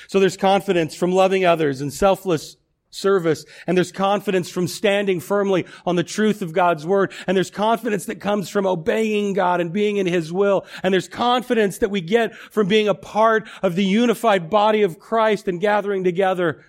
So 0.07 0.20
there's 0.20 0.37
confidence 0.37 0.94
from 0.94 1.11
loving 1.11 1.44
others 1.44 1.80
and 1.80 1.92
selfless 1.92 2.57
service. 2.90 3.44
And 3.66 3.76
there's 3.76 3.90
confidence 3.90 4.48
from 4.48 4.68
standing 4.68 5.18
firmly 5.18 5.66
on 5.85 5.96
the 5.96 6.04
truth 6.04 6.42
of 6.42 6.52
God's 6.52 6.87
word. 6.87 7.12
And 7.26 7.37
there's 7.37 7.50
confidence 7.50 8.04
that 8.07 8.20
comes 8.20 8.48
from 8.48 8.66
obeying 8.66 9.33
God 9.33 9.61
and 9.61 9.72
being 9.72 9.96
in 9.96 10.07
his 10.07 10.33
will. 10.33 10.66
And 10.83 10.94
there's 10.94 11.09
confidence 11.09 11.78
that 11.78 11.90
we 11.90 12.00
get 12.00 12.35
from 12.35 12.68
being 12.68 12.87
a 12.87 12.94
part 12.94 13.48
of 13.62 13.74
the 13.74 13.85
unified 13.85 14.48
body 14.50 14.83
of 14.83 14.98
Christ 14.98 15.48
and 15.48 15.61
gathering 15.61 16.04
together. 16.04 16.62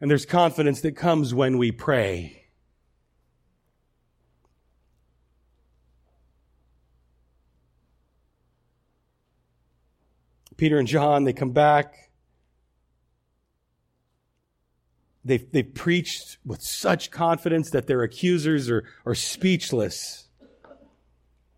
And 0.00 0.10
there's 0.10 0.26
confidence 0.26 0.82
that 0.82 0.92
comes 0.92 1.34
when 1.34 1.58
we 1.58 1.72
pray. 1.72 2.41
Peter 10.62 10.78
and 10.78 10.86
John, 10.86 11.24
they 11.24 11.32
come 11.32 11.50
back 11.50 12.12
They've, 15.24 15.50
they've 15.50 15.74
preached 15.74 16.38
with 16.46 16.62
such 16.62 17.10
confidence 17.10 17.70
that 17.70 17.88
their 17.88 18.04
accusers 18.04 18.70
are, 18.70 18.84
are 19.04 19.16
speechless. 19.16 20.28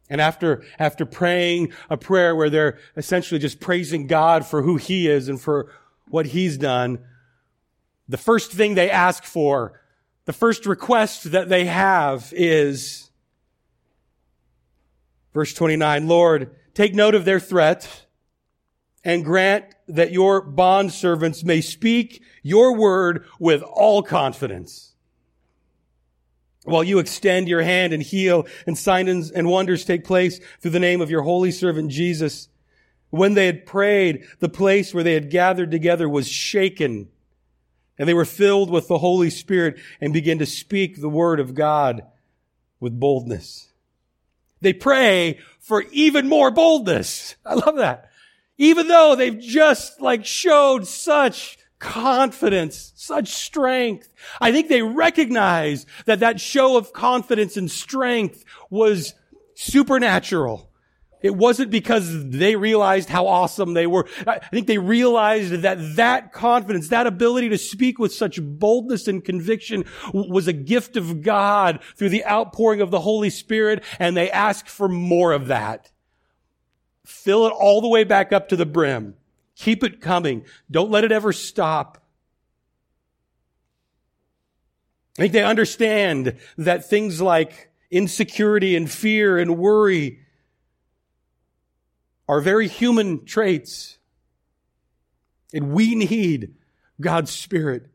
And 0.08 0.22
after, 0.22 0.64
after 0.78 1.04
praying 1.04 1.74
a 1.90 1.98
prayer 1.98 2.34
where 2.34 2.48
they're 2.48 2.78
essentially 2.96 3.38
just 3.38 3.60
praising 3.60 4.06
God 4.06 4.46
for 4.46 4.62
who 4.62 4.76
He 4.76 5.06
is 5.06 5.28
and 5.28 5.38
for 5.38 5.70
what 6.08 6.24
He's 6.24 6.56
done, 6.56 6.98
the 8.08 8.16
first 8.16 8.52
thing 8.52 8.74
they 8.74 8.90
ask 8.90 9.24
for, 9.24 9.82
the 10.24 10.32
first 10.32 10.64
request 10.64 11.32
that 11.32 11.50
they 11.50 11.66
have 11.66 12.32
is, 12.34 13.10
verse 15.34 15.52
29, 15.52 16.08
Lord, 16.08 16.54
take 16.72 16.94
note 16.94 17.14
of 17.14 17.26
their 17.26 17.40
threat 17.40 18.04
and 19.04 19.24
grant 19.24 19.66
that 19.86 20.12
your 20.12 20.44
bondservants 20.44 21.44
may 21.44 21.60
speak 21.60 22.22
your 22.42 22.74
word 22.76 23.26
with 23.38 23.62
all 23.62 24.02
confidence. 24.02 24.94
While 26.64 26.84
you 26.84 26.98
extend 26.98 27.46
your 27.46 27.62
hand 27.62 27.92
and 27.92 28.02
heal 28.02 28.46
and 28.66 28.78
signs 28.78 29.30
and 29.30 29.48
wonders 29.48 29.84
take 29.84 30.04
place 30.04 30.40
through 30.60 30.70
the 30.70 30.80
name 30.80 31.02
of 31.02 31.10
your 31.10 31.22
holy 31.22 31.50
servant 31.50 31.90
Jesus. 31.90 32.48
When 33.10 33.34
they 33.34 33.46
had 33.46 33.66
prayed, 33.66 34.24
the 34.40 34.48
place 34.48 34.94
where 34.94 35.04
they 35.04 35.12
had 35.12 35.30
gathered 35.30 35.70
together 35.70 36.08
was 36.08 36.26
shaken 36.26 37.08
and 37.98 38.08
they 38.08 38.14
were 38.14 38.24
filled 38.24 38.70
with 38.70 38.88
the 38.88 38.98
Holy 38.98 39.30
Spirit 39.30 39.78
and 40.00 40.12
began 40.12 40.38
to 40.38 40.46
speak 40.46 41.00
the 41.00 41.08
word 41.08 41.38
of 41.38 41.54
God 41.54 42.04
with 42.80 42.98
boldness. 42.98 43.72
They 44.60 44.72
pray 44.72 45.38
for 45.60 45.84
even 45.92 46.28
more 46.28 46.50
boldness. 46.50 47.36
I 47.44 47.54
love 47.54 47.76
that. 47.76 48.10
Even 48.58 48.88
though 48.88 49.16
they've 49.16 49.38
just 49.38 50.00
like 50.00 50.24
showed 50.24 50.86
such 50.86 51.58
confidence, 51.84 52.92
such 52.96 53.28
strength. 53.28 54.08
I 54.40 54.52
think 54.52 54.68
they 54.68 54.82
recognize 54.82 55.84
that 56.06 56.20
that 56.20 56.40
show 56.40 56.76
of 56.76 56.92
confidence 56.92 57.56
and 57.56 57.70
strength 57.70 58.44
was 58.70 59.14
supernatural. 59.54 60.70
It 61.20 61.34
wasn't 61.34 61.70
because 61.70 62.30
they 62.30 62.54
realized 62.54 63.08
how 63.08 63.26
awesome 63.26 63.72
they 63.72 63.86
were. 63.86 64.06
I 64.26 64.40
think 64.40 64.66
they 64.66 64.76
realized 64.76 65.52
that 65.62 65.96
that 65.96 66.32
confidence, 66.32 66.88
that 66.88 67.06
ability 67.06 67.48
to 67.48 67.58
speak 67.58 67.98
with 67.98 68.12
such 68.12 68.38
boldness 68.42 69.08
and 69.08 69.24
conviction 69.24 69.84
was 70.12 70.48
a 70.48 70.52
gift 70.52 70.98
of 70.98 71.22
God 71.22 71.80
through 71.96 72.10
the 72.10 72.26
outpouring 72.26 72.82
of 72.82 72.90
the 72.90 73.00
Holy 73.00 73.30
Spirit, 73.30 73.82
and 73.98 74.14
they 74.14 74.30
asked 74.30 74.68
for 74.68 74.86
more 74.86 75.32
of 75.32 75.46
that. 75.46 75.90
Fill 77.04 77.46
it 77.46 77.52
all 77.52 77.80
the 77.80 77.88
way 77.88 78.04
back 78.04 78.32
up 78.32 78.48
to 78.48 78.56
the 78.56 78.66
brim. 78.66 79.14
Keep 79.56 79.84
it 79.84 80.00
coming. 80.00 80.44
Don't 80.70 80.90
let 80.90 81.04
it 81.04 81.12
ever 81.12 81.32
stop. 81.32 82.02
I 85.16 85.22
think 85.22 85.32
they 85.32 85.44
understand 85.44 86.36
that 86.58 86.88
things 86.88 87.20
like 87.20 87.70
insecurity 87.90 88.74
and 88.74 88.90
fear 88.90 89.38
and 89.38 89.56
worry 89.56 90.20
are 92.28 92.40
very 92.40 92.66
human 92.66 93.24
traits. 93.24 93.98
And 95.52 95.70
we 95.72 95.94
need 95.94 96.54
God's 97.00 97.30
Spirit 97.30 97.86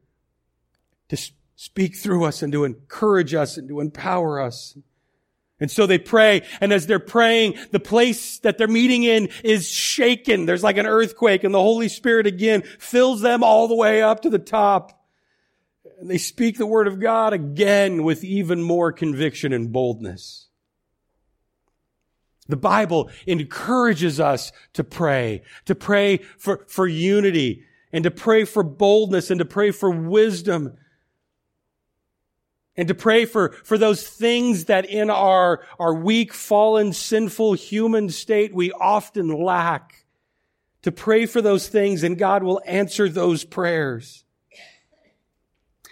to 1.10 1.18
speak 1.56 1.98
through 1.98 2.24
us 2.24 2.42
and 2.42 2.54
to 2.54 2.64
encourage 2.64 3.34
us 3.34 3.58
and 3.58 3.68
to 3.68 3.82
empower 3.82 4.40
us. 4.40 4.78
And 5.60 5.70
so 5.70 5.86
they 5.86 5.98
pray, 5.98 6.44
and 6.62 6.72
as 6.72 6.88
they're 6.88 7.00
praying, 7.00 7.56
the 7.72 7.80
place 7.80 8.40
that 8.40 8.58
they're 8.58 8.68
meeting 8.68 9.04
in 9.04 9.30
is 9.44 9.68
shaken. 9.68 10.46
There's 10.46 10.64
like 10.64 10.78
an 10.78 10.86
earthquake, 10.86 11.44
and 11.44 11.54
the 11.54 11.60
Holy 11.60 11.90
Spirit 11.90 12.28
again 12.28 12.64
fills 12.80 13.22
them 13.22 13.44
all 13.44 13.68
the 13.68 13.76
way 13.76 14.02
up 14.02 14.22
to 14.22 14.30
the 14.30 14.40
top. 14.40 15.04
And 16.00 16.10
they 16.10 16.18
speak 16.18 16.58
the 16.58 16.66
word 16.66 16.88
of 16.88 17.00
God 17.00 17.34
again 17.34 18.04
with 18.04 18.24
even 18.24 18.64
more 18.64 18.94
conviction 18.94 19.52
and 19.52 19.72
boldness. 19.72 20.48
The 22.48 22.58
Bible 22.58 23.12
encourages 23.28 24.20
us 24.20 24.52
to 24.74 24.84
pray, 24.84 25.44
to 25.66 25.76
pray 25.76 26.18
for, 26.38 26.66
for 26.68 26.88
unity 26.88 27.64
and 27.92 28.04
to 28.06 28.12
pray 28.12 28.46
for 28.46 28.64
boldness 28.64 29.30
and 29.30 29.40
to 29.40 29.46
pray 29.46 29.72
for 29.72 29.92
wisdom 29.92 30.78
and 32.80 32.88
to 32.88 32.96
pray 32.96 33.26
for, 33.26 33.50
for 33.66 33.78
those 33.78 34.08
things 34.08 34.66
that 34.66 34.86
in 34.86 35.10
our, 35.10 35.66
our 35.80 35.94
weak, 35.94 36.34
fallen, 36.34 36.94
sinful 36.94 37.52
human 37.52 38.08
state 38.08 38.56
we 38.56 38.72
often 38.72 39.28
lack. 39.28 40.06
To 40.84 40.92
pray 40.94 41.26
for 41.26 41.42
those 41.42 41.68
things 41.68 42.04
and 42.04 42.18
God 42.18 42.42
will 42.42 42.62
answer 42.66 43.10
those 43.10 43.44
prayers. 43.44 44.24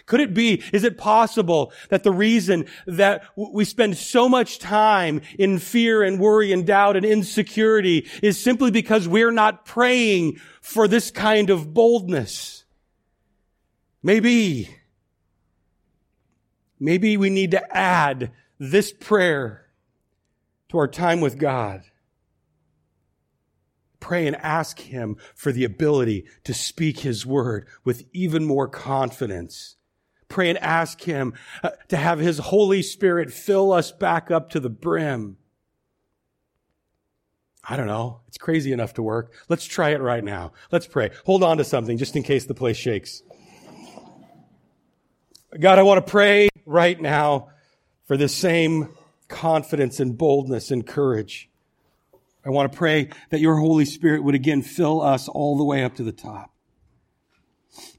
Could 0.06 0.20
it 0.20 0.32
be, 0.32 0.62
is 0.72 0.82
it 0.82 0.96
possible 0.96 1.74
that 1.90 2.04
the 2.04 2.10
reason 2.10 2.64
that 2.86 3.24
we 3.36 3.66
spend 3.66 3.98
so 3.98 4.26
much 4.26 4.58
time 4.58 5.20
in 5.38 5.58
fear 5.58 6.02
and 6.02 6.18
worry 6.18 6.54
and 6.54 6.66
doubt 6.66 6.96
and 6.96 7.04
insecurity 7.04 8.08
is 8.22 8.42
simply 8.42 8.70
because 8.70 9.06
we're 9.06 9.30
not 9.30 9.66
praying 9.66 10.40
for 10.62 10.88
this 10.88 11.10
kind 11.10 11.50
of 11.50 11.74
boldness? 11.74 12.64
Maybe. 14.02 14.74
Maybe 16.80 17.16
we 17.16 17.30
need 17.30 17.50
to 17.52 17.76
add 17.76 18.32
this 18.58 18.92
prayer 18.92 19.66
to 20.68 20.78
our 20.78 20.88
time 20.88 21.20
with 21.20 21.38
God. 21.38 21.82
Pray 24.00 24.26
and 24.26 24.36
ask 24.36 24.80
Him 24.80 25.16
for 25.34 25.52
the 25.52 25.64
ability 25.64 26.24
to 26.44 26.54
speak 26.54 27.00
His 27.00 27.26
word 27.26 27.66
with 27.84 28.04
even 28.12 28.44
more 28.44 28.68
confidence 28.68 29.76
Pray 30.28 30.50
and 30.50 30.58
ask 30.58 31.00
Him 31.02 31.34
uh, 31.62 31.70
to 31.88 31.96
have 31.96 32.18
His 32.18 32.38
Holy 32.38 32.82
Spirit 32.82 33.32
fill 33.32 33.72
us 33.72 33.90
back 33.90 34.30
up 34.30 34.50
to 34.50 34.60
the 34.60 34.70
brim. 34.70 35.38
I 37.66 37.76
don't 37.76 37.86
know. 37.86 38.20
It's 38.28 38.38
crazy 38.38 38.72
enough 38.72 38.94
to 38.94 39.02
work. 39.02 39.32
Let's 39.48 39.64
try 39.64 39.90
it 39.90 40.00
right 40.00 40.24
now. 40.24 40.52
Let's 40.70 40.86
pray. 40.86 41.10
Hold 41.24 41.42
on 41.42 41.58
to 41.58 41.64
something 41.64 41.98
just 41.98 42.16
in 42.16 42.22
case 42.22 42.44
the 42.46 42.54
place 42.54 42.76
shakes. 42.76 43.22
God, 45.58 45.78
I 45.78 45.82
want 45.82 46.04
to 46.04 46.10
pray 46.10 46.48
right 46.68 47.00
now 47.00 47.48
for 48.06 48.16
the 48.16 48.28
same 48.28 48.90
confidence 49.26 50.00
and 50.00 50.16
boldness 50.16 50.70
and 50.70 50.86
courage. 50.86 51.48
I 52.44 52.50
want 52.50 52.70
to 52.70 52.78
pray 52.78 53.10
that 53.30 53.40
your 53.40 53.56
Holy 53.56 53.84
Spirit 53.84 54.22
would 54.22 54.34
again 54.34 54.62
fill 54.62 55.00
us 55.00 55.28
all 55.28 55.56
the 55.56 55.64
way 55.64 55.82
up 55.82 55.96
to 55.96 56.02
the 56.02 56.12
top. 56.12 56.52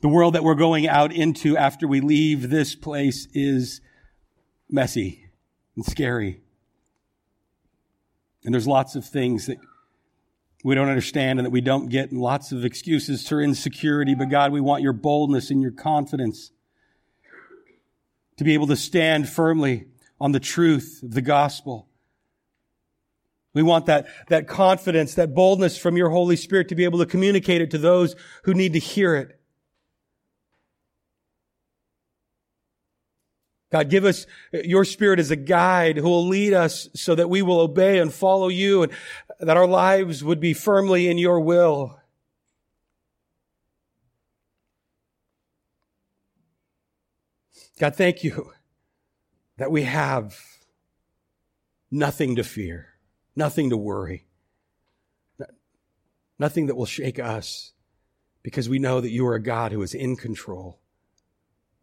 The 0.01 0.07
world 0.07 0.35
that 0.35 0.43
we're 0.43 0.55
going 0.55 0.87
out 0.87 1.11
into 1.11 1.57
after 1.57 1.87
we 1.87 1.99
leave 1.99 2.49
this 2.49 2.75
place 2.75 3.27
is 3.33 3.81
messy 4.69 5.29
and 5.75 5.85
scary. 5.85 6.41
And 8.43 8.53
there's 8.53 8.67
lots 8.67 8.95
of 8.95 9.05
things 9.05 9.47
that 9.47 9.57
we 10.63 10.75
don't 10.75 10.89
understand 10.89 11.39
and 11.39 11.45
that 11.45 11.51
we 11.51 11.61
don't 11.61 11.89
get, 11.89 12.11
and 12.11 12.19
lots 12.19 12.51
of 12.51 12.65
excuses 12.65 13.27
for 13.27 13.41
insecurity. 13.41 14.15
But 14.15 14.29
God, 14.29 14.51
we 14.51 14.61
want 14.61 14.83
your 14.83 14.93
boldness 14.93 15.49
and 15.49 15.61
your 15.61 15.71
confidence 15.71 16.51
to 18.39 18.45
be 18.45 18.53
able 18.53 18.67
to 18.67 18.75
stand 18.77 19.27
firmly 19.27 19.85
on 20.19 20.31
the 20.31 20.39
truth 20.39 21.01
of 21.03 21.13
the 21.13 21.21
gospel. 21.21 21.89
We 23.53 23.63
want 23.63 23.87
that, 23.87 24.07
that 24.29 24.47
confidence, 24.47 25.15
that 25.15 25.35
boldness 25.35 25.77
from 25.77 25.97
your 25.97 26.09
Holy 26.09 26.37
Spirit 26.37 26.69
to 26.69 26.75
be 26.75 26.85
able 26.85 26.99
to 26.99 27.05
communicate 27.05 27.59
it 27.59 27.71
to 27.71 27.77
those 27.77 28.15
who 28.45 28.53
need 28.53 28.71
to 28.73 28.79
hear 28.79 29.15
it. 29.15 29.41
God, 33.73 33.89
give 33.89 34.05
us 34.05 34.25
your 34.53 34.85
spirit 34.85 35.19
as 35.19 35.31
a 35.31 35.35
guide 35.35 35.97
who 35.97 36.07
will 36.07 36.25
lead 36.25 36.53
us 36.53 36.87
so 36.95 37.15
that 37.15 37.29
we 37.29 37.41
will 37.41 37.59
obey 37.59 37.99
and 37.99 38.13
follow 38.13 38.47
you 38.47 38.83
and 38.83 38.91
that 39.41 39.57
our 39.57 39.67
lives 39.67 40.23
would 40.23 40.39
be 40.39 40.53
firmly 40.53 41.09
in 41.09 41.17
your 41.17 41.41
will. 41.41 41.98
God, 47.79 47.95
thank 47.95 48.23
you 48.23 48.51
that 49.57 49.71
we 49.71 49.83
have 49.83 50.39
nothing 51.89 52.35
to 52.35 52.43
fear, 52.43 52.89
nothing 53.35 53.69
to 53.71 53.77
worry, 53.77 54.27
nothing 56.37 56.67
that 56.67 56.75
will 56.75 56.85
shake 56.85 57.19
us 57.19 57.71
because 58.43 58.69
we 58.69 58.79
know 58.79 59.01
that 59.01 59.09
you 59.09 59.25
are 59.25 59.35
a 59.35 59.41
God 59.41 59.71
who 59.71 59.81
is 59.81 59.93
in 59.93 60.15
control 60.15 60.79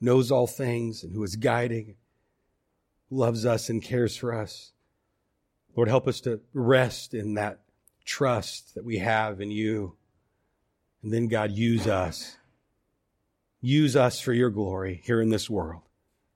knows 0.01 0.31
all 0.31 0.47
things, 0.47 1.03
and 1.03 1.13
who 1.15 1.23
is 1.23 1.37
guiding, 1.37 1.97
loves 3.11 3.47
us, 3.47 3.69
and 3.69 3.83
cares 3.83 4.17
for 4.17 4.35
us. 4.35 4.73
Lord, 5.75 5.89
help 5.89 6.07
us 6.07 6.21
to 6.23 6.41
rest 6.53 7.15
in 7.15 7.35
that 7.35 7.61
trust 8.05 8.75
that 8.75 8.85
we 8.85 8.99
have 8.99 9.41
in 9.41 9.51
you. 9.51 9.97
And 11.03 11.13
then, 11.13 11.29
God, 11.29 11.53
use 11.53 11.87
us. 11.87 12.37
Use 13.61 13.97
us 13.97 14.21
for 14.21 14.33
your 14.33 14.51
glory 14.51 15.01
here 15.05 15.21
in 15.21 15.31
this 15.31 15.51
world. 15.51 15.86